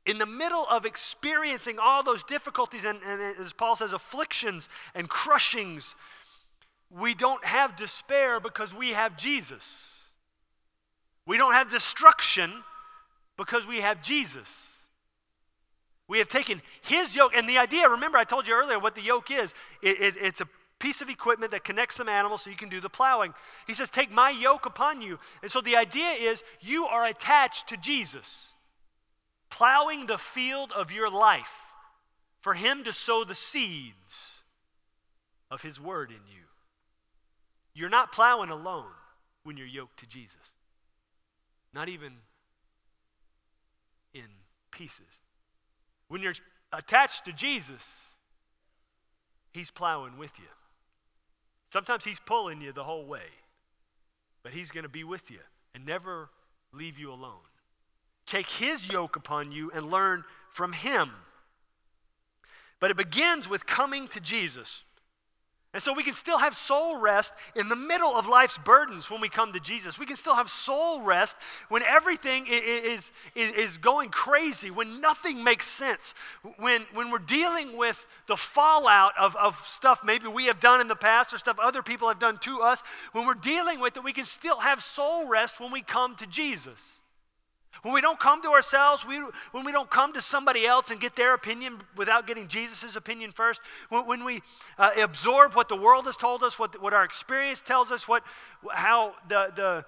In 0.06 0.18
the 0.18 0.26
middle 0.26 0.66
of 0.70 0.86
experiencing 0.86 1.80
all 1.80 2.04
those 2.04 2.24
difficulties 2.24 2.84
and, 2.84 3.00
and 3.06 3.40
as 3.40 3.54
Paul 3.54 3.78
says, 3.78 3.94
afflictions 3.94 4.68
and 4.94 5.10
crushings, 5.10 5.96
we 6.90 7.14
don't 7.14 7.44
have 7.46 7.76
despair 7.76 8.40
because 8.40 8.74
we 8.74 8.90
have 8.90 9.18
Jesus. 9.18 9.64
We 11.26 11.38
don't 11.38 11.54
have 11.54 11.72
destruction 11.72 12.52
because 13.38 13.66
we 13.66 13.80
have 13.82 14.02
Jesus. 14.02 14.48
We 16.08 16.20
have 16.20 16.30
taken 16.30 16.62
his 16.84 17.16
yoke, 17.16 17.32
and 17.36 17.48
the 17.48 17.58
idea, 17.58 17.90
remember, 17.90 18.18
I 18.18 18.26
told 18.26 18.48
you 18.48 18.54
earlier 18.54 18.78
what 18.78 18.96
the 18.96 19.02
yoke 19.02 19.32
is. 19.32 19.54
It, 19.82 20.02
it, 20.02 20.16
it's 20.20 20.42
a 20.42 20.50
piece 20.80 21.00
of 21.00 21.10
equipment 21.10 21.52
that 21.52 21.64
connects 21.64 21.96
some 21.96 22.10
animals 22.10 22.44
so 22.44 22.50
you 22.50 22.58
can 22.58 22.68
do 22.68 22.82
the 22.82 22.90
plowing. 22.90 23.34
He 23.68 23.74
says, 23.74 23.90
Take 23.90 24.12
my 24.12 24.30
yoke 24.30 24.66
upon 24.66 25.02
you. 25.02 25.18
And 25.42 25.50
so 25.50 25.62
the 25.62 25.78
idea 25.78 26.10
is 26.10 26.44
you 26.60 26.86
are 26.86 27.06
attached 27.06 27.70
to 27.70 27.78
Jesus, 27.78 28.50
plowing 29.50 30.08
the 30.08 30.18
field 30.18 30.74
of 30.76 30.92
your 30.92 31.10
life 31.10 31.48
for 32.42 32.54
him 32.54 32.84
to 32.84 32.92
sow 32.92 33.24
the 33.24 33.34
seeds 33.34 34.44
of 35.50 35.62
his 35.62 35.80
word 35.80 36.10
in 36.10 36.18
you. 36.28 36.44
You're 37.74 37.90
not 37.90 38.12
plowing 38.12 38.50
alone 38.50 38.92
when 39.44 39.56
you're 39.56 39.66
yoked 39.66 40.00
to 40.00 40.06
Jesus, 40.06 40.36
not 41.74 41.90
even 41.90 42.14
in 44.14 44.26
pieces. 44.72 45.00
When 46.08 46.22
you're 46.22 46.36
attached 46.72 47.26
to 47.26 47.34
Jesus, 47.34 47.82
he's 49.52 49.72
plowing 49.72 50.18
with 50.18 50.32
you. 50.38 50.46
Sometimes 51.74 52.04
He's 52.04 52.20
pulling 52.20 52.62
you 52.62 52.72
the 52.72 52.84
whole 52.84 53.08
way, 53.08 53.26
but 54.44 54.54
He's 54.54 54.70
going 54.70 54.84
to 54.84 54.90
be 54.90 55.04
with 55.04 55.32
you 55.32 55.40
and 55.74 55.84
never 55.84 56.30
leave 56.72 57.00
you 57.00 57.12
alone. 57.12 57.42
Take 58.28 58.48
His 58.48 58.88
yoke 58.88 59.16
upon 59.16 59.52
you 59.52 59.72
and 59.72 59.90
learn 59.90 60.24
from 60.52 60.72
Him. 60.72 61.10
But 62.80 62.92
it 62.92 62.98
begins 62.98 63.50
with 63.50 63.66
coming 63.66 64.08
to 64.10 64.20
Jesus. 64.20 64.84
And 65.74 65.82
so 65.82 65.92
we 65.92 66.04
can 66.04 66.14
still 66.14 66.38
have 66.38 66.56
soul 66.56 66.98
rest 67.00 67.34
in 67.56 67.68
the 67.68 67.76
middle 67.76 68.16
of 68.16 68.28
life's 68.28 68.60
burdens 68.60 69.10
when 69.10 69.22
we 69.22 69.28
come 69.28 69.54
to 69.54 69.60
Jesus. 69.60 69.98
We 69.98 70.06
can 70.06 70.18
still 70.18 70.36
have 70.36 70.48
soul 70.48 71.02
rest 71.02 71.36
when 71.70 71.82
everything 71.82 72.46
is, 72.48 73.10
is, 73.36 73.52
is 73.54 73.78
going 73.80 74.10
crazy, 74.10 74.70
when 74.70 75.02
nothing 75.02 75.44
makes 75.44 75.68
sense, 75.68 76.14
when, 76.58 76.86
when 76.94 77.10
we're 77.10 77.18
dealing 77.18 77.76
with 77.76 78.06
the 78.28 78.38
fallout 78.38 79.14
of, 79.20 79.36
of 79.36 79.58
stuff 79.66 80.02
maybe 80.04 80.28
we 80.28 80.46
have 80.46 80.60
done 80.60 80.80
in 80.80 80.88
the 80.88 80.96
past 80.96 81.34
or 81.34 81.40
stuff 81.40 81.58
other 81.60 81.82
people 81.82 82.08
have 82.08 82.20
done 82.20 82.38
to 82.40 82.62
us. 82.62 82.84
When 83.14 83.26
we're 83.26 83.34
dealing 83.34 83.80
with 83.80 83.98
it, 83.98 84.04
we 84.04 84.14
can 84.14 84.26
still 84.26 84.60
have 84.60 84.84
soul 84.84 85.28
rest 85.28 85.60
when 85.60 85.72
we 85.72 85.82
come 85.82 86.16
to 86.18 86.28
Jesus. 86.28 86.80
When 87.82 87.94
we 87.94 88.02
don't 88.02 88.20
come 88.20 88.42
to 88.44 88.52
ourselves, 88.52 89.06
we, 89.06 89.22
when 89.52 89.66
we 89.66 89.72
don't 89.72 89.90
come 89.90 90.14
to 90.14 90.22
somebody 90.22 90.66
else 90.66 90.90
and 90.90 91.02
get 91.02 91.16
their 91.16 91.34
opinion 91.34 91.82
without 91.98 92.28
getting 92.28 92.48
Jesus' 92.48 92.96
opinion 92.96 93.32
first, 93.32 93.62
when, 93.90 94.06
when 94.06 94.24
we 94.24 94.42
uh, 94.78 94.92
absorb 94.98 95.54
what 95.54 95.68
the 95.68 95.76
world 95.76 96.06
has 96.06 96.16
told 96.16 96.44
us, 96.44 96.58
what, 96.58 96.82
what 96.82 96.94
our 96.94 97.04
experience 97.04 97.62
tells 97.66 97.92
us, 97.92 98.08
what, 98.08 98.24
how 98.72 99.14
the, 99.28 99.52
the, 99.56 99.86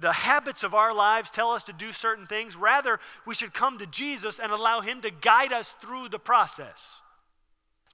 the 0.00 0.12
habits 0.12 0.62
of 0.62 0.74
our 0.74 0.92
lives 0.92 1.30
tell 1.30 1.52
us 1.52 1.62
to 1.64 1.72
do 1.72 1.92
certain 1.92 2.26
things, 2.26 2.56
rather, 2.56 2.98
we 3.26 3.34
should 3.34 3.54
come 3.54 3.78
to 3.78 3.86
Jesus 3.86 4.40
and 4.40 4.50
allow 4.50 4.80
Him 4.80 5.02
to 5.02 5.10
guide 5.10 5.52
us 5.52 5.72
through 5.80 6.08
the 6.08 6.18
process. 6.18 6.78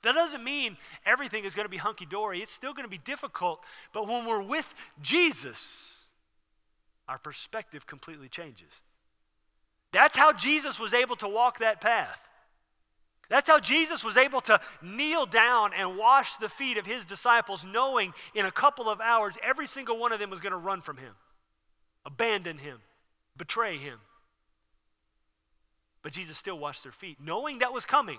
That 0.02 0.14
doesn't 0.14 0.42
mean 0.42 0.76
everything 1.06 1.44
is 1.44 1.54
going 1.54 1.64
to 1.66 1.70
be 1.70 1.76
hunky 1.76 2.06
dory. 2.06 2.42
It's 2.42 2.52
still 2.52 2.72
going 2.72 2.84
to 2.84 2.90
be 2.90 2.98
difficult. 2.98 3.60
But 3.92 4.08
when 4.08 4.26
we're 4.26 4.42
with 4.42 4.66
Jesus, 5.00 5.58
our 7.08 7.18
perspective 7.18 7.86
completely 7.86 8.28
changes. 8.28 8.70
That's 9.92 10.16
how 10.16 10.32
Jesus 10.32 10.78
was 10.78 10.94
able 10.94 11.16
to 11.16 11.28
walk 11.28 11.58
that 11.58 11.80
path. 11.80 12.18
That's 13.28 13.48
how 13.48 13.60
Jesus 13.60 14.04
was 14.04 14.16
able 14.16 14.40
to 14.42 14.60
kneel 14.82 15.24
down 15.24 15.72
and 15.72 15.96
wash 15.96 16.36
the 16.36 16.48
feet 16.48 16.76
of 16.76 16.84
his 16.84 17.04
disciples, 17.06 17.64
knowing 17.64 18.12
in 18.34 18.44
a 18.44 18.50
couple 18.50 18.90
of 18.90 19.00
hours 19.00 19.36
every 19.42 19.66
single 19.66 19.98
one 19.98 20.12
of 20.12 20.18
them 20.18 20.28
was 20.30 20.40
going 20.40 20.52
to 20.52 20.58
run 20.58 20.82
from 20.82 20.96
him, 20.98 21.14
abandon 22.04 22.58
him, 22.58 22.78
betray 23.36 23.78
him. 23.78 23.98
But 26.02 26.12
Jesus 26.12 26.36
still 26.36 26.58
washed 26.58 26.82
their 26.82 26.92
feet, 26.92 27.18
knowing 27.24 27.60
that 27.60 27.72
was 27.72 27.86
coming 27.86 28.18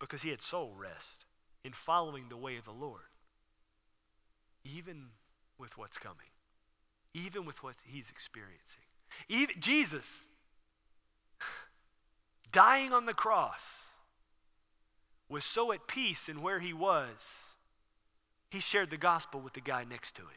because 0.00 0.22
he 0.22 0.30
had 0.30 0.42
soul 0.42 0.74
rest 0.76 1.26
in 1.64 1.72
following 1.72 2.24
the 2.28 2.36
way 2.36 2.56
of 2.56 2.64
the 2.64 2.72
Lord, 2.72 3.02
even 4.64 5.10
with 5.58 5.76
what's 5.76 5.98
coming, 5.98 6.16
even 7.14 7.44
with 7.44 7.62
what 7.62 7.76
he's 7.84 8.08
experiencing. 8.10 8.89
Even 9.28 9.56
Jesus, 9.60 10.06
dying 12.52 12.92
on 12.92 13.06
the 13.06 13.14
cross, 13.14 13.60
was 15.28 15.44
so 15.44 15.72
at 15.72 15.86
peace 15.86 16.28
in 16.28 16.42
where 16.42 16.58
he 16.58 16.72
was, 16.72 17.16
he 18.50 18.60
shared 18.60 18.90
the 18.90 18.96
gospel 18.96 19.40
with 19.40 19.54
the 19.54 19.60
guy 19.60 19.84
next 19.84 20.16
to 20.16 20.22
him. 20.22 20.28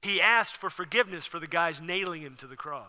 He 0.00 0.20
asked 0.20 0.56
for 0.56 0.70
forgiveness 0.70 1.26
for 1.26 1.38
the 1.38 1.46
guys 1.46 1.80
nailing 1.80 2.22
him 2.22 2.36
to 2.40 2.46
the 2.46 2.56
cross. 2.56 2.88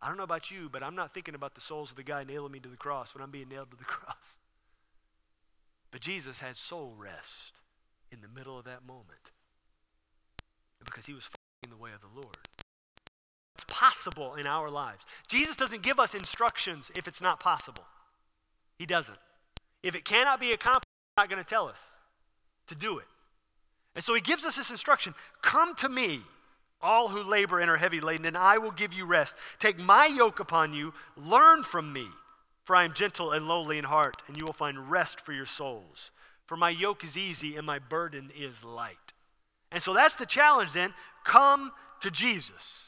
I 0.00 0.08
don't 0.08 0.18
know 0.18 0.22
about 0.22 0.50
you, 0.50 0.68
but 0.70 0.82
I'm 0.82 0.94
not 0.94 1.14
thinking 1.14 1.34
about 1.34 1.54
the 1.54 1.62
souls 1.62 1.90
of 1.90 1.96
the 1.96 2.02
guy 2.02 2.24
nailing 2.24 2.52
me 2.52 2.60
to 2.60 2.68
the 2.68 2.76
cross 2.76 3.14
when 3.14 3.22
I'm 3.22 3.30
being 3.30 3.48
nailed 3.48 3.70
to 3.70 3.76
the 3.76 3.84
cross. 3.84 4.34
But 5.90 6.02
Jesus 6.02 6.38
had 6.38 6.56
soul 6.56 6.94
rest 6.98 7.60
in 8.10 8.20
the 8.20 8.28
middle 8.28 8.58
of 8.58 8.66
that 8.66 8.86
moment 8.86 9.30
because 10.84 11.06
he 11.06 11.14
was 11.14 11.28
the 11.74 11.82
way 11.82 11.90
of 11.94 12.00
the 12.00 12.20
Lord. 12.20 12.36
It's 13.54 13.64
possible 13.68 14.34
in 14.34 14.46
our 14.46 14.70
lives. 14.70 15.04
Jesus 15.28 15.56
doesn't 15.56 15.82
give 15.82 15.98
us 15.98 16.14
instructions 16.14 16.90
if 16.96 17.08
it's 17.08 17.20
not 17.20 17.40
possible. 17.40 17.84
He 18.78 18.86
doesn't. 18.86 19.18
If 19.82 19.94
it 19.94 20.04
cannot 20.04 20.40
be 20.40 20.52
accomplished, 20.52 20.86
he's 20.86 21.22
not 21.22 21.30
going 21.30 21.42
to 21.42 21.48
tell 21.48 21.68
us 21.68 21.78
to 22.68 22.74
do 22.74 22.98
it. 22.98 23.06
And 23.94 24.04
so 24.04 24.14
he 24.14 24.20
gives 24.20 24.44
us 24.44 24.56
this 24.56 24.70
instruction 24.70 25.14
Come 25.42 25.74
to 25.76 25.88
me, 25.88 26.20
all 26.80 27.08
who 27.08 27.22
labor 27.22 27.60
and 27.60 27.70
are 27.70 27.76
heavy 27.76 28.00
laden, 28.00 28.26
and 28.26 28.36
I 28.36 28.58
will 28.58 28.72
give 28.72 28.92
you 28.92 29.04
rest. 29.04 29.34
Take 29.58 29.78
my 29.78 30.06
yoke 30.06 30.40
upon 30.40 30.74
you, 30.74 30.92
learn 31.16 31.62
from 31.62 31.92
me, 31.92 32.06
for 32.64 32.76
I 32.76 32.84
am 32.84 32.94
gentle 32.94 33.32
and 33.32 33.46
lowly 33.46 33.78
in 33.78 33.84
heart, 33.84 34.16
and 34.26 34.36
you 34.36 34.44
will 34.44 34.52
find 34.52 34.90
rest 34.90 35.20
for 35.20 35.32
your 35.32 35.46
souls. 35.46 36.10
For 36.46 36.56
my 36.56 36.70
yoke 36.70 37.04
is 37.04 37.16
easy 37.16 37.56
and 37.56 37.66
my 37.66 37.78
burden 37.78 38.30
is 38.36 38.62
light. 38.64 39.03
And 39.70 39.82
so 39.82 39.92
that's 39.94 40.14
the 40.14 40.26
challenge 40.26 40.72
then. 40.72 40.94
Come 41.24 41.72
to 42.02 42.10
Jesus. 42.10 42.84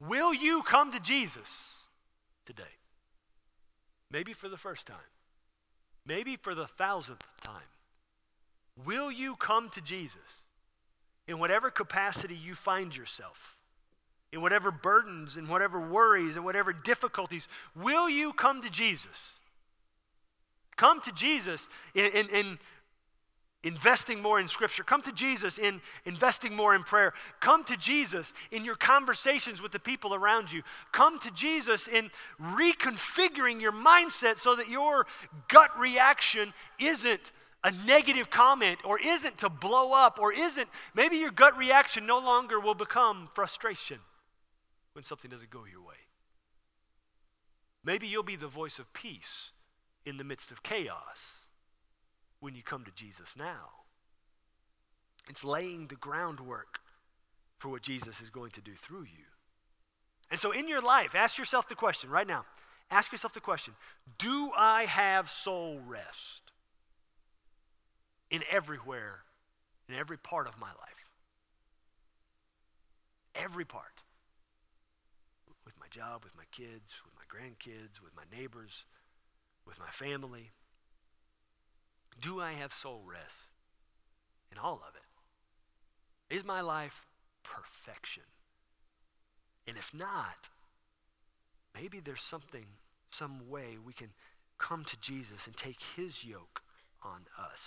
Will 0.00 0.32
you 0.32 0.62
come 0.62 0.92
to 0.92 1.00
Jesus 1.00 1.48
today? 2.46 2.62
Maybe 4.10 4.32
for 4.32 4.48
the 4.48 4.56
first 4.56 4.86
time. 4.86 4.96
Maybe 6.06 6.36
for 6.36 6.54
the 6.54 6.66
thousandth 6.66 7.26
time. 7.42 7.68
Will 8.84 9.10
you 9.10 9.36
come 9.36 9.68
to 9.70 9.80
Jesus 9.80 10.16
in 11.26 11.38
whatever 11.38 11.70
capacity 11.70 12.34
you 12.34 12.54
find 12.54 12.96
yourself? 12.96 13.56
In 14.32 14.40
whatever 14.40 14.70
burdens, 14.70 15.36
in 15.36 15.48
whatever 15.48 15.80
worries, 15.80 16.36
in 16.36 16.44
whatever 16.44 16.72
difficulties, 16.72 17.48
will 17.74 18.08
you 18.08 18.32
come 18.32 18.62
to 18.62 18.70
Jesus? 18.70 19.38
Come 20.76 21.00
to 21.02 21.12
Jesus 21.12 21.68
in, 21.94 22.04
in, 22.06 22.28
in 22.28 22.58
investing 23.64 24.22
more 24.22 24.38
in 24.38 24.48
Scripture. 24.48 24.84
Come 24.84 25.02
to 25.02 25.12
Jesus 25.12 25.58
in 25.58 25.80
investing 26.04 26.54
more 26.54 26.74
in 26.74 26.82
prayer. 26.82 27.12
Come 27.40 27.64
to 27.64 27.76
Jesus 27.76 28.32
in 28.50 28.64
your 28.64 28.76
conversations 28.76 29.60
with 29.60 29.72
the 29.72 29.80
people 29.80 30.14
around 30.14 30.52
you. 30.52 30.62
Come 30.92 31.18
to 31.20 31.30
Jesus 31.32 31.88
in 31.88 32.10
reconfiguring 32.40 33.60
your 33.60 33.72
mindset 33.72 34.38
so 34.38 34.54
that 34.56 34.68
your 34.68 35.06
gut 35.48 35.70
reaction 35.78 36.52
isn't 36.78 37.32
a 37.64 37.72
negative 37.72 38.30
comment 38.30 38.78
or 38.84 39.00
isn't 39.00 39.38
to 39.38 39.48
blow 39.48 39.92
up 39.92 40.18
or 40.20 40.32
isn't, 40.32 40.68
maybe 40.94 41.16
your 41.16 41.32
gut 41.32 41.58
reaction 41.58 42.06
no 42.06 42.18
longer 42.18 42.60
will 42.60 42.74
become 42.74 43.28
frustration 43.34 43.98
when 44.92 45.04
something 45.04 45.30
doesn't 45.30 45.50
go 45.50 45.64
your 45.64 45.82
way. 45.82 45.96
Maybe 47.84 48.06
you'll 48.06 48.22
be 48.22 48.36
the 48.36 48.46
voice 48.46 48.78
of 48.78 48.92
peace 48.92 49.50
in 50.06 50.16
the 50.16 50.24
midst 50.24 50.52
of 50.52 50.62
chaos 50.62 51.37
when 52.40 52.54
you 52.54 52.62
come 52.62 52.84
to 52.84 52.90
Jesus 52.92 53.34
now. 53.36 53.70
It's 55.28 55.44
laying 55.44 55.88
the 55.88 55.96
groundwork 55.96 56.78
for 57.58 57.68
what 57.68 57.82
Jesus 57.82 58.20
is 58.20 58.30
going 58.30 58.52
to 58.52 58.60
do 58.60 58.72
through 58.82 59.02
you. 59.02 59.24
And 60.30 60.38
so, 60.38 60.52
in 60.52 60.68
your 60.68 60.80
life, 60.80 61.14
ask 61.14 61.38
yourself 61.38 61.68
the 61.68 61.74
question 61.74 62.10
right 62.10 62.26
now. 62.26 62.44
Ask 62.90 63.12
yourself 63.12 63.34
the 63.34 63.40
question 63.40 63.74
Do 64.18 64.50
I 64.56 64.84
have 64.84 65.30
soul 65.30 65.80
rest 65.86 66.52
in 68.30 68.42
everywhere, 68.50 69.20
in 69.88 69.94
every 69.94 70.18
part 70.18 70.46
of 70.46 70.58
my 70.58 70.68
life? 70.68 70.76
Every 73.34 73.64
part. 73.64 74.02
With 75.64 75.78
my 75.78 75.86
job, 75.90 76.24
with 76.24 76.34
my 76.36 76.44
kids, 76.50 76.94
with 77.04 77.14
my 77.14 77.24
grandkids, 77.28 78.02
with 78.02 78.14
my 78.16 78.24
neighbors, 78.36 78.84
with 79.66 79.78
my 79.78 79.90
family. 79.92 80.50
Do 82.20 82.40
I 82.40 82.52
have 82.54 82.72
soul 82.72 83.02
rest 83.06 83.34
in 84.50 84.58
all 84.58 84.82
of 84.86 84.94
it? 84.94 86.34
Is 86.34 86.44
my 86.44 86.60
life 86.60 87.06
perfection? 87.44 88.24
And 89.66 89.76
if 89.76 89.92
not, 89.94 90.48
maybe 91.74 92.00
there's 92.00 92.22
something, 92.22 92.64
some 93.12 93.48
way 93.48 93.76
we 93.84 93.92
can 93.92 94.08
come 94.58 94.84
to 94.84 94.96
Jesus 95.00 95.46
and 95.46 95.56
take 95.56 95.78
his 95.96 96.24
yoke 96.24 96.60
on 97.02 97.20
us 97.38 97.62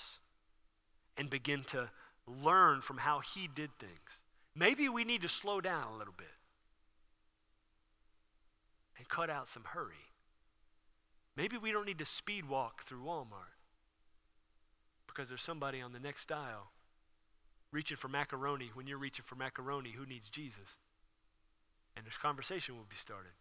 and 1.17 1.29
begin 1.29 1.63
to 1.65 1.89
learn 2.27 2.81
from 2.81 2.97
how 2.97 3.21
he 3.33 3.47
did 3.47 3.69
things. 3.79 3.91
Maybe 4.55 4.89
we 4.89 5.05
need 5.05 5.21
to 5.21 5.29
slow 5.29 5.61
down 5.61 5.93
a 5.93 5.97
little 5.97 6.13
bit 6.17 6.27
and 8.97 9.07
cut 9.07 9.29
out 9.29 9.47
some 9.47 9.63
hurry. 9.63 9.95
Maybe 11.37 11.57
we 11.57 11.71
don't 11.71 11.85
need 11.85 11.99
to 11.99 12.05
speed 12.05 12.49
walk 12.49 12.85
through 12.85 13.03
Walmart 13.03 13.60
because 15.13 15.29
there's 15.29 15.41
somebody 15.41 15.81
on 15.81 15.93
the 15.93 15.99
next 15.99 16.31
aisle 16.31 16.71
reaching 17.71 17.97
for 17.97 18.07
macaroni 18.07 18.69
when 18.73 18.87
you're 18.87 18.97
reaching 18.97 19.25
for 19.27 19.35
macaroni 19.35 19.91
who 19.95 20.05
needs 20.05 20.29
Jesus. 20.29 20.77
And 21.95 22.05
this 22.05 22.17
conversation 22.21 22.75
will 22.75 22.87
be 22.89 22.95
started. 22.95 23.31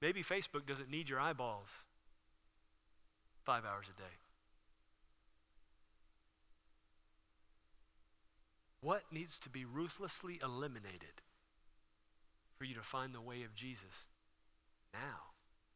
Maybe 0.00 0.22
Facebook 0.22 0.66
doesn't 0.66 0.90
need 0.90 1.08
your 1.08 1.20
eyeballs 1.20 1.68
five 3.44 3.64
hours 3.64 3.86
a 3.88 3.98
day. 3.98 4.14
What 8.80 9.02
needs 9.10 9.38
to 9.42 9.48
be 9.48 9.64
ruthlessly 9.64 10.38
eliminated 10.42 11.22
for 12.58 12.64
you 12.64 12.74
to 12.74 12.82
find 12.82 13.14
the 13.14 13.20
way 13.20 13.42
of 13.42 13.54
Jesus 13.54 14.06
now 14.92 15.34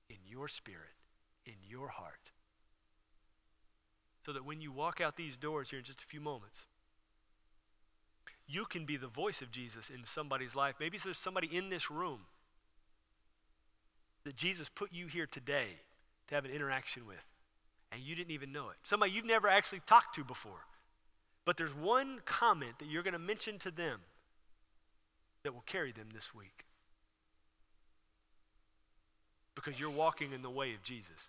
in 0.09 0.19
your 0.27 0.49
spirit, 0.49 0.95
in 1.47 1.55
your 1.67 1.89
heart? 1.89 2.31
So 4.25 4.33
that 4.33 4.45
when 4.45 4.61
you 4.61 4.71
walk 4.73 5.01
out 5.01 5.17
these 5.17 5.37
doors 5.37 5.71
here 5.71 5.79
in 5.79 5.85
just 5.85 6.03
a 6.03 6.11
few 6.11 6.21
moments, 6.21 6.61
you 8.47 8.65
can 8.65 8.85
be 8.85 8.97
the 8.97 9.07
voice 9.07 9.41
of 9.43 9.51
Jesus 9.51 9.89
in 9.89 10.05
somebody's 10.05 10.55
life. 10.55 10.75
Maybe 10.81 10.99
there's 11.03 11.19
somebody 11.19 11.49
in 11.51 11.71
this 11.71 11.91
room 11.91 12.21
that 14.25 14.37
Jesus 14.37 14.69
put 14.75 14.93
you 14.93 15.07
here 15.07 15.27
today 15.27 15.69
to 16.29 16.35
have 16.35 16.45
an 16.45 16.51
interaction 16.51 17.07
with, 17.07 17.17
and 17.93 18.03
you 18.03 18.15
didn't 18.15 18.33
even 18.33 18.53
know 18.53 18.69
it. 18.69 18.77
Somebody 18.85 19.13
you've 19.13 19.25
never 19.25 19.49
actually 19.49 19.81
talked 19.89 20.17
to 20.17 20.25
before. 20.25 20.61
But 21.47 21.57
there's 21.57 21.75
one 21.75 22.21
comment 22.27 22.79
that 22.81 22.89
you're 22.89 23.03
going 23.03 23.15
to 23.15 23.19
mention 23.19 23.59
to 23.61 23.71
them 23.71 24.01
that 25.43 25.55
will 25.55 25.65
carry 25.67 25.93
them 25.93 26.09
this 26.13 26.29
week. 26.35 26.65
Because 29.55 29.79
you're 29.81 29.91
walking 29.91 30.33
in 30.33 30.43
the 30.43 30.51
way 30.51 30.75
of 30.75 30.83
Jesus. 30.83 31.29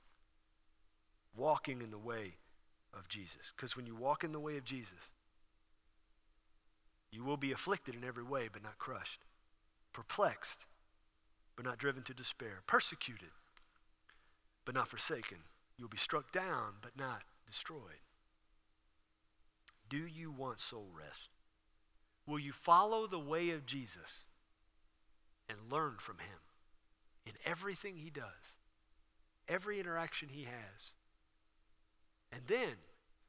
Walking 1.35 1.81
in 1.81 1.91
the 1.91 1.97
way 1.97 2.33
of 2.93 3.07
Jesus. 3.07 3.51
Because 3.55 3.75
when 3.75 3.85
you 3.85 3.95
walk 3.95 4.23
in 4.23 4.31
the 4.31 4.39
way 4.39 4.57
of 4.57 4.65
Jesus, 4.65 5.13
you 7.11 7.23
will 7.23 7.37
be 7.37 7.51
afflicted 7.51 7.95
in 7.95 8.03
every 8.03 8.23
way, 8.23 8.49
but 8.51 8.63
not 8.63 8.77
crushed, 8.77 9.19
perplexed, 9.93 10.65
but 11.55 11.65
not 11.65 11.77
driven 11.77 12.03
to 12.03 12.13
despair, 12.13 12.61
persecuted, 12.67 13.29
but 14.65 14.75
not 14.75 14.87
forsaken. 14.87 15.37
You'll 15.77 15.89
be 15.89 15.97
struck 15.97 16.31
down, 16.31 16.75
but 16.81 16.97
not 16.97 17.23
destroyed. 17.45 18.01
Do 19.89 19.97
you 19.97 20.31
want 20.31 20.61
soul 20.61 20.87
rest? 20.97 21.29
Will 22.25 22.39
you 22.39 22.53
follow 22.53 23.07
the 23.07 23.19
way 23.19 23.49
of 23.49 23.65
Jesus 23.65 24.25
and 25.49 25.57
learn 25.71 25.95
from 25.99 26.19
him 26.19 26.39
in 27.25 27.33
everything 27.45 27.97
he 27.97 28.09
does, 28.09 28.55
every 29.49 29.79
interaction 29.79 30.29
he 30.29 30.43
has? 30.43 30.93
And 32.31 32.41
then, 32.47 32.73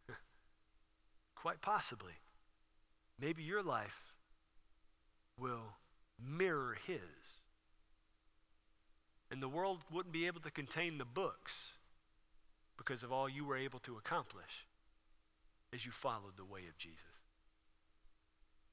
quite 1.35 1.61
possibly, 1.61 2.13
maybe 3.19 3.43
your 3.43 3.63
life 3.63 4.15
will 5.39 5.77
mirror 6.21 6.77
his. 6.87 7.01
And 9.31 9.43
the 9.43 9.49
world 9.49 9.79
wouldn't 9.91 10.13
be 10.13 10.27
able 10.27 10.41
to 10.43 10.51
contain 10.51 10.99
the 10.99 11.05
books 11.05 11.53
because 12.77 13.03
of 13.03 13.13
all 13.13 13.29
you 13.29 13.45
were 13.45 13.57
able 13.57 13.79
to 13.81 13.97
accomplish 13.97 14.67
as 15.75 15.87
you 15.87 15.93
followed 15.93 16.37
the 16.37 16.45
way 16.45 16.61
of 16.69 16.77
Jesus. 16.79 17.01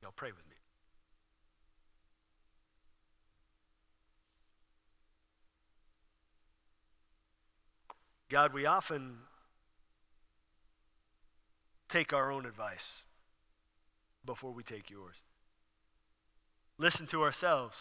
Y'all 0.01 0.13
pray 0.15 0.31
with 0.31 0.47
me. 0.49 0.55
God, 8.29 8.53
we 8.53 8.65
often 8.65 9.17
take 11.89 12.13
our 12.13 12.31
own 12.31 12.45
advice 12.45 13.03
before 14.25 14.51
we 14.51 14.63
take 14.63 14.89
yours. 14.89 15.15
Listen 16.77 17.07
to 17.07 17.23
ourselves 17.23 17.75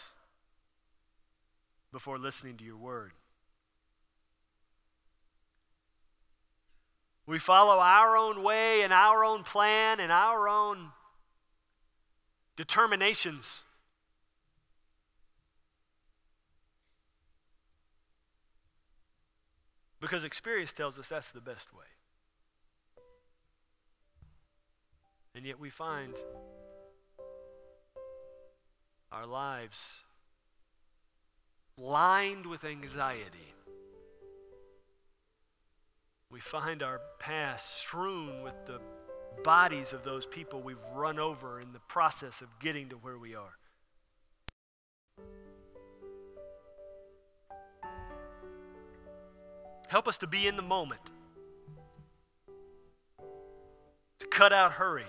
before 1.91 2.17
listening 2.17 2.57
to 2.57 2.63
your 2.63 2.77
word. 2.77 3.11
We 7.25 7.37
follow 7.37 7.77
our 7.79 8.17
own 8.17 8.41
way 8.41 8.81
and 8.81 8.91
our 8.91 9.23
own 9.23 9.43
plan 9.43 9.99
and 9.99 10.11
our 10.11 10.49
own 10.49 10.89
determinations. 12.57 13.45
Because 20.01 20.23
experience 20.23 20.73
tells 20.73 20.97
us 20.97 21.05
that's 21.07 21.29
the 21.31 21.41
best 21.41 21.71
way. 21.73 21.85
And 25.39 25.47
yet 25.47 25.57
we 25.57 25.69
find 25.69 26.13
our 29.09 29.25
lives 29.25 29.77
lined 31.77 32.45
with 32.45 32.65
anxiety. 32.65 33.53
We 36.29 36.41
find 36.41 36.83
our 36.83 36.99
past 37.19 37.65
strewn 37.79 38.43
with 38.43 38.53
the 38.67 38.81
bodies 39.45 39.93
of 39.93 40.03
those 40.03 40.25
people 40.25 40.61
we've 40.61 40.75
run 40.93 41.19
over 41.19 41.61
in 41.61 41.71
the 41.71 41.79
process 41.87 42.41
of 42.41 42.49
getting 42.59 42.89
to 42.89 42.95
where 42.97 43.17
we 43.17 43.33
are. 43.33 43.57
Help 49.87 50.09
us 50.09 50.17
to 50.17 50.27
be 50.27 50.47
in 50.47 50.57
the 50.57 50.61
moment, 50.61 50.99
to 54.19 54.27
cut 54.27 54.51
out 54.51 54.73
hurry 54.73 55.05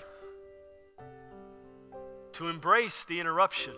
to 2.34 2.48
embrace 2.48 3.04
the 3.08 3.20
interruption. 3.20 3.74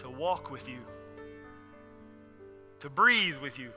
To 0.00 0.10
walk 0.10 0.50
with 0.50 0.68
you, 0.68 0.78
to 2.80 2.90
breathe 2.90 3.36
with 3.38 3.58
you. 3.58 3.70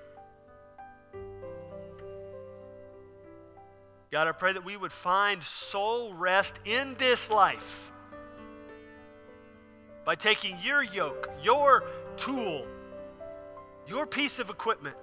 God, 4.11 4.27
I 4.27 4.31
pray 4.31 4.53
that 4.53 4.65
we 4.65 4.75
would 4.75 4.91
find 4.91 5.41
soul 5.43 6.13
rest 6.13 6.53
in 6.65 6.95
this 6.99 7.29
life 7.29 7.91
by 10.05 10.15
taking 10.15 10.57
your 10.63 10.83
yoke, 10.83 11.29
your 11.43 11.83
tool, 12.17 12.65
your 13.87 14.05
piece 14.05 14.39
of 14.39 14.49
equipment 14.49 14.95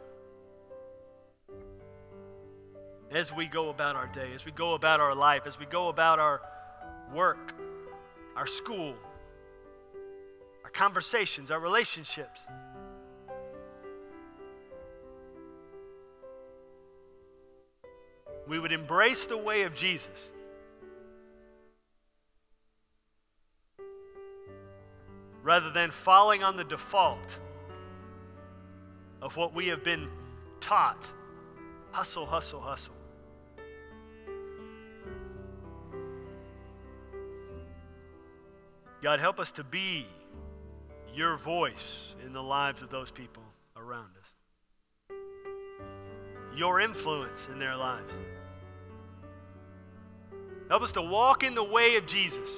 as 3.11 3.33
we 3.33 3.47
go 3.47 3.69
about 3.69 3.97
our 3.97 4.09
day, 4.09 4.31
as 4.35 4.45
we 4.45 4.53
go 4.53 4.75
about 4.75 5.01
our 5.01 5.15
life, 5.15 5.43
as 5.47 5.59
we 5.59 5.67
go 5.67 5.89
about 5.89 6.19
our 6.19 6.41
work, 7.15 7.55
our 8.37 8.47
school, 8.47 8.95
our 10.65 10.71
conversations, 10.71 11.51
our 11.51 11.61
relationships. 11.61 12.41
We 18.49 18.59
would 18.59 18.73
embrace 18.73 19.27
the 19.27 19.39
way 19.39 19.63
of 19.63 19.75
Jesus. 19.75 20.09
Rather 25.43 25.71
than 25.71 25.93
falling 26.05 26.43
on 26.43 26.57
the 26.57 26.65
default 26.65 27.39
of 29.23 29.37
what 29.37 29.55
we 29.55 29.69
have 29.69 29.85
been 29.85 30.09
taught 30.61 31.07
hustle, 31.93 32.27
hustle, 32.27 32.61
hustle. 32.61 32.96
God, 39.03 39.21
help 39.21 39.39
us 39.39 39.51
to 39.53 39.65
be 39.65 40.07
your 41.15 41.37
voice 41.39 42.15
in 42.25 42.33
the 42.33 42.43
lives 42.43 42.83
of 42.83 42.91
those 42.91 43.11
people 43.11 43.43
around 43.77 44.11
us, 44.21 45.17
your 46.57 46.81
influence 46.81 47.47
in 47.53 47.59
their 47.59 47.77
lives. 47.77 48.13
Help 50.69 50.83
us 50.83 50.93
to 50.93 51.03
walk 51.03 51.45
in 51.45 51.55
the 51.55 51.65
way 51.65 51.97
of 51.97 52.07
Jesus. 52.07 52.51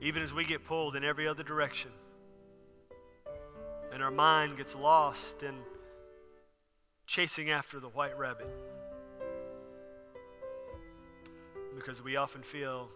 Even 0.00 0.22
as 0.22 0.32
we 0.32 0.44
get 0.44 0.64
pulled 0.64 0.94
in 0.94 1.04
every 1.04 1.26
other 1.26 1.42
direction 1.42 1.90
and 3.92 4.02
our 4.02 4.10
mind 4.10 4.56
gets 4.56 4.74
lost 4.74 5.42
in 5.42 5.54
chasing 7.06 7.50
after 7.50 7.80
the 7.80 7.88
white 7.88 8.16
rabbit. 8.18 8.48
Because 11.88 12.04
we 12.04 12.16
often 12.16 12.42
feel 12.42 12.90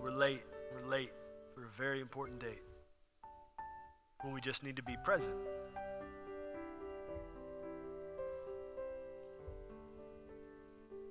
we're 0.00 0.12
late, 0.12 0.42
we're 0.72 0.88
late 0.88 1.10
for 1.52 1.64
a 1.64 1.68
very 1.76 2.00
important 2.00 2.38
date 2.38 2.62
when 4.20 4.32
we 4.32 4.40
just 4.40 4.62
need 4.62 4.76
to 4.76 4.84
be 4.84 4.96
present. 5.04 5.34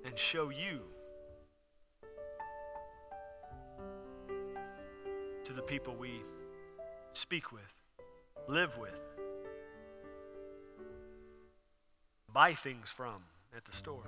And 0.06 0.18
show 0.18 0.48
you 0.48 0.80
to 5.44 5.52
the 5.52 5.60
people 5.60 5.94
we 5.94 6.22
speak 7.12 7.52
with, 7.52 7.60
live 8.48 8.78
with, 8.78 8.98
buy 12.32 12.54
things 12.54 12.88
from 12.88 13.20
at 13.54 13.66
the 13.66 13.72
store. 13.76 14.06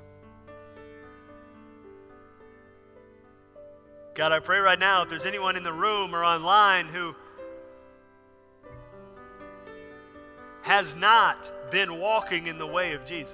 God, 4.15 4.31
I 4.31 4.41
pray 4.41 4.59
right 4.59 4.79
now 4.79 5.03
if 5.03 5.09
there's 5.09 5.25
anyone 5.25 5.57
in 5.57 5.63
the 5.63 5.73
room 5.73 6.15
or 6.15 6.23
online 6.23 6.89
who 6.89 7.15
has 10.63 10.95
not 10.95 11.39
been 11.71 11.99
walking 11.99 12.47
in 12.47 12.59
the 12.59 12.67
way 12.67 12.93
of 12.93 13.07
Jesus, 13.07 13.33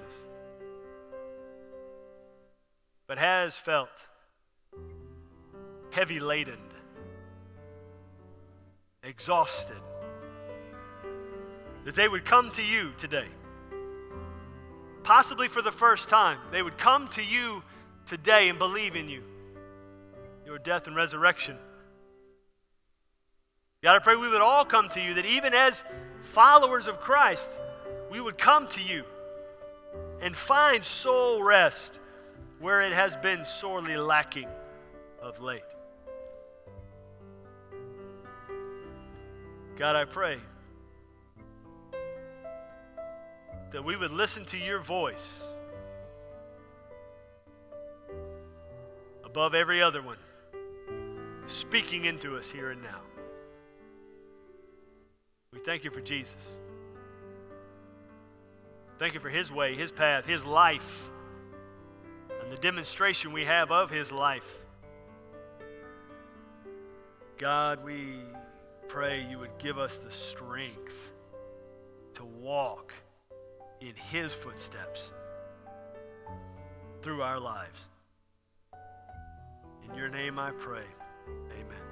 but 3.09 3.19
has 3.19 3.57
felt 3.57 3.88
heavy 5.91 6.21
laden, 6.21 6.61
exhausted, 9.03 9.77
that 11.85 11.97
they 11.97 12.07
would 12.07 12.25
come 12.25 12.53
to 12.53 12.62
you 12.62 12.93
today. 12.99 13.27
Possibly 15.03 15.49
for 15.49 15.62
the 15.62 15.73
first 15.73 16.09
time, 16.09 16.38
they 16.53 16.62
would 16.62 16.79
come 16.79 17.09
to 17.09 17.23
you 17.23 17.62
today 18.07 18.49
and 18.49 18.59
believe 18.59 18.95
in 18.95 19.09
you, 19.09 19.25
your 20.49 20.59
death 20.59 20.87
and 20.87 20.97
resurrection. 20.97 21.59
God, 23.83 23.97
I 23.97 23.99
pray 23.99 24.17
we 24.17 24.31
would 24.31 24.41
all 24.41 24.65
come 24.65 24.89
to 24.95 25.01
you, 25.01 25.13
that 25.13 25.27
even 25.27 25.53
as 25.53 25.83
followers 26.33 26.87
of 26.87 27.01
Christ, 27.01 27.51
we 28.11 28.19
would 28.19 28.39
come 28.39 28.67
to 28.69 28.81
you 28.81 29.05
and 30.23 30.35
find 30.35 30.83
soul 30.83 31.43
rest 31.43 31.99
where 32.61 32.81
it 32.81 32.95
has 32.95 33.15
been 33.17 33.45
sorely 33.45 33.99
lacking 33.99 34.49
of 35.21 35.39
late. 35.39 35.61
God, 39.77 39.97
I 39.97 40.07
pray 40.07 40.39
that 43.71 43.85
we 43.85 43.97
would 43.97 44.13
listen 44.13 44.47
to 44.47 44.57
your 44.57 44.81
voice 44.81 45.43
above 49.27 49.55
every 49.55 49.83
other 49.83 50.01
one, 50.01 50.17
speaking 51.49 52.05
into 52.05 52.37
us 52.37 52.47
here 52.47 52.71
and 52.71 52.83
now. 52.83 53.01
We 55.53 55.61
thank 55.65 55.85
you 55.85 55.91
for 55.91 56.01
Jesus. 56.01 56.37
Thank 58.99 59.15
you 59.15 59.21
for 59.21 59.31
his 59.31 59.51
way, 59.51 59.75
his 59.75 59.91
path, 59.91 60.25
his 60.25 60.45
life, 60.45 61.11
and 62.43 62.53
the 62.53 62.57
demonstration 62.57 63.33
we 63.33 63.45
have 63.45 63.71
of 63.71 63.91
his 63.91 64.13
life. 64.13 64.43
God, 67.39 67.85
we 67.85 68.21
pray 68.89 69.25
you 69.31 69.39
would 69.39 69.57
give 69.59 69.79
us 69.79 69.99
the 70.05 70.11
strength 70.11 70.95
to 72.15 72.25
walk 72.25 72.93
in 73.81 73.95
His 73.95 74.33
footsteps 74.33 75.11
through 77.03 77.23
our 77.23 77.39
lives. 77.39 77.87
In 79.89 79.95
your 79.95 80.09
name 80.09 80.39
I 80.39 80.51
pray. 80.51 80.85
Amen. 81.35 81.88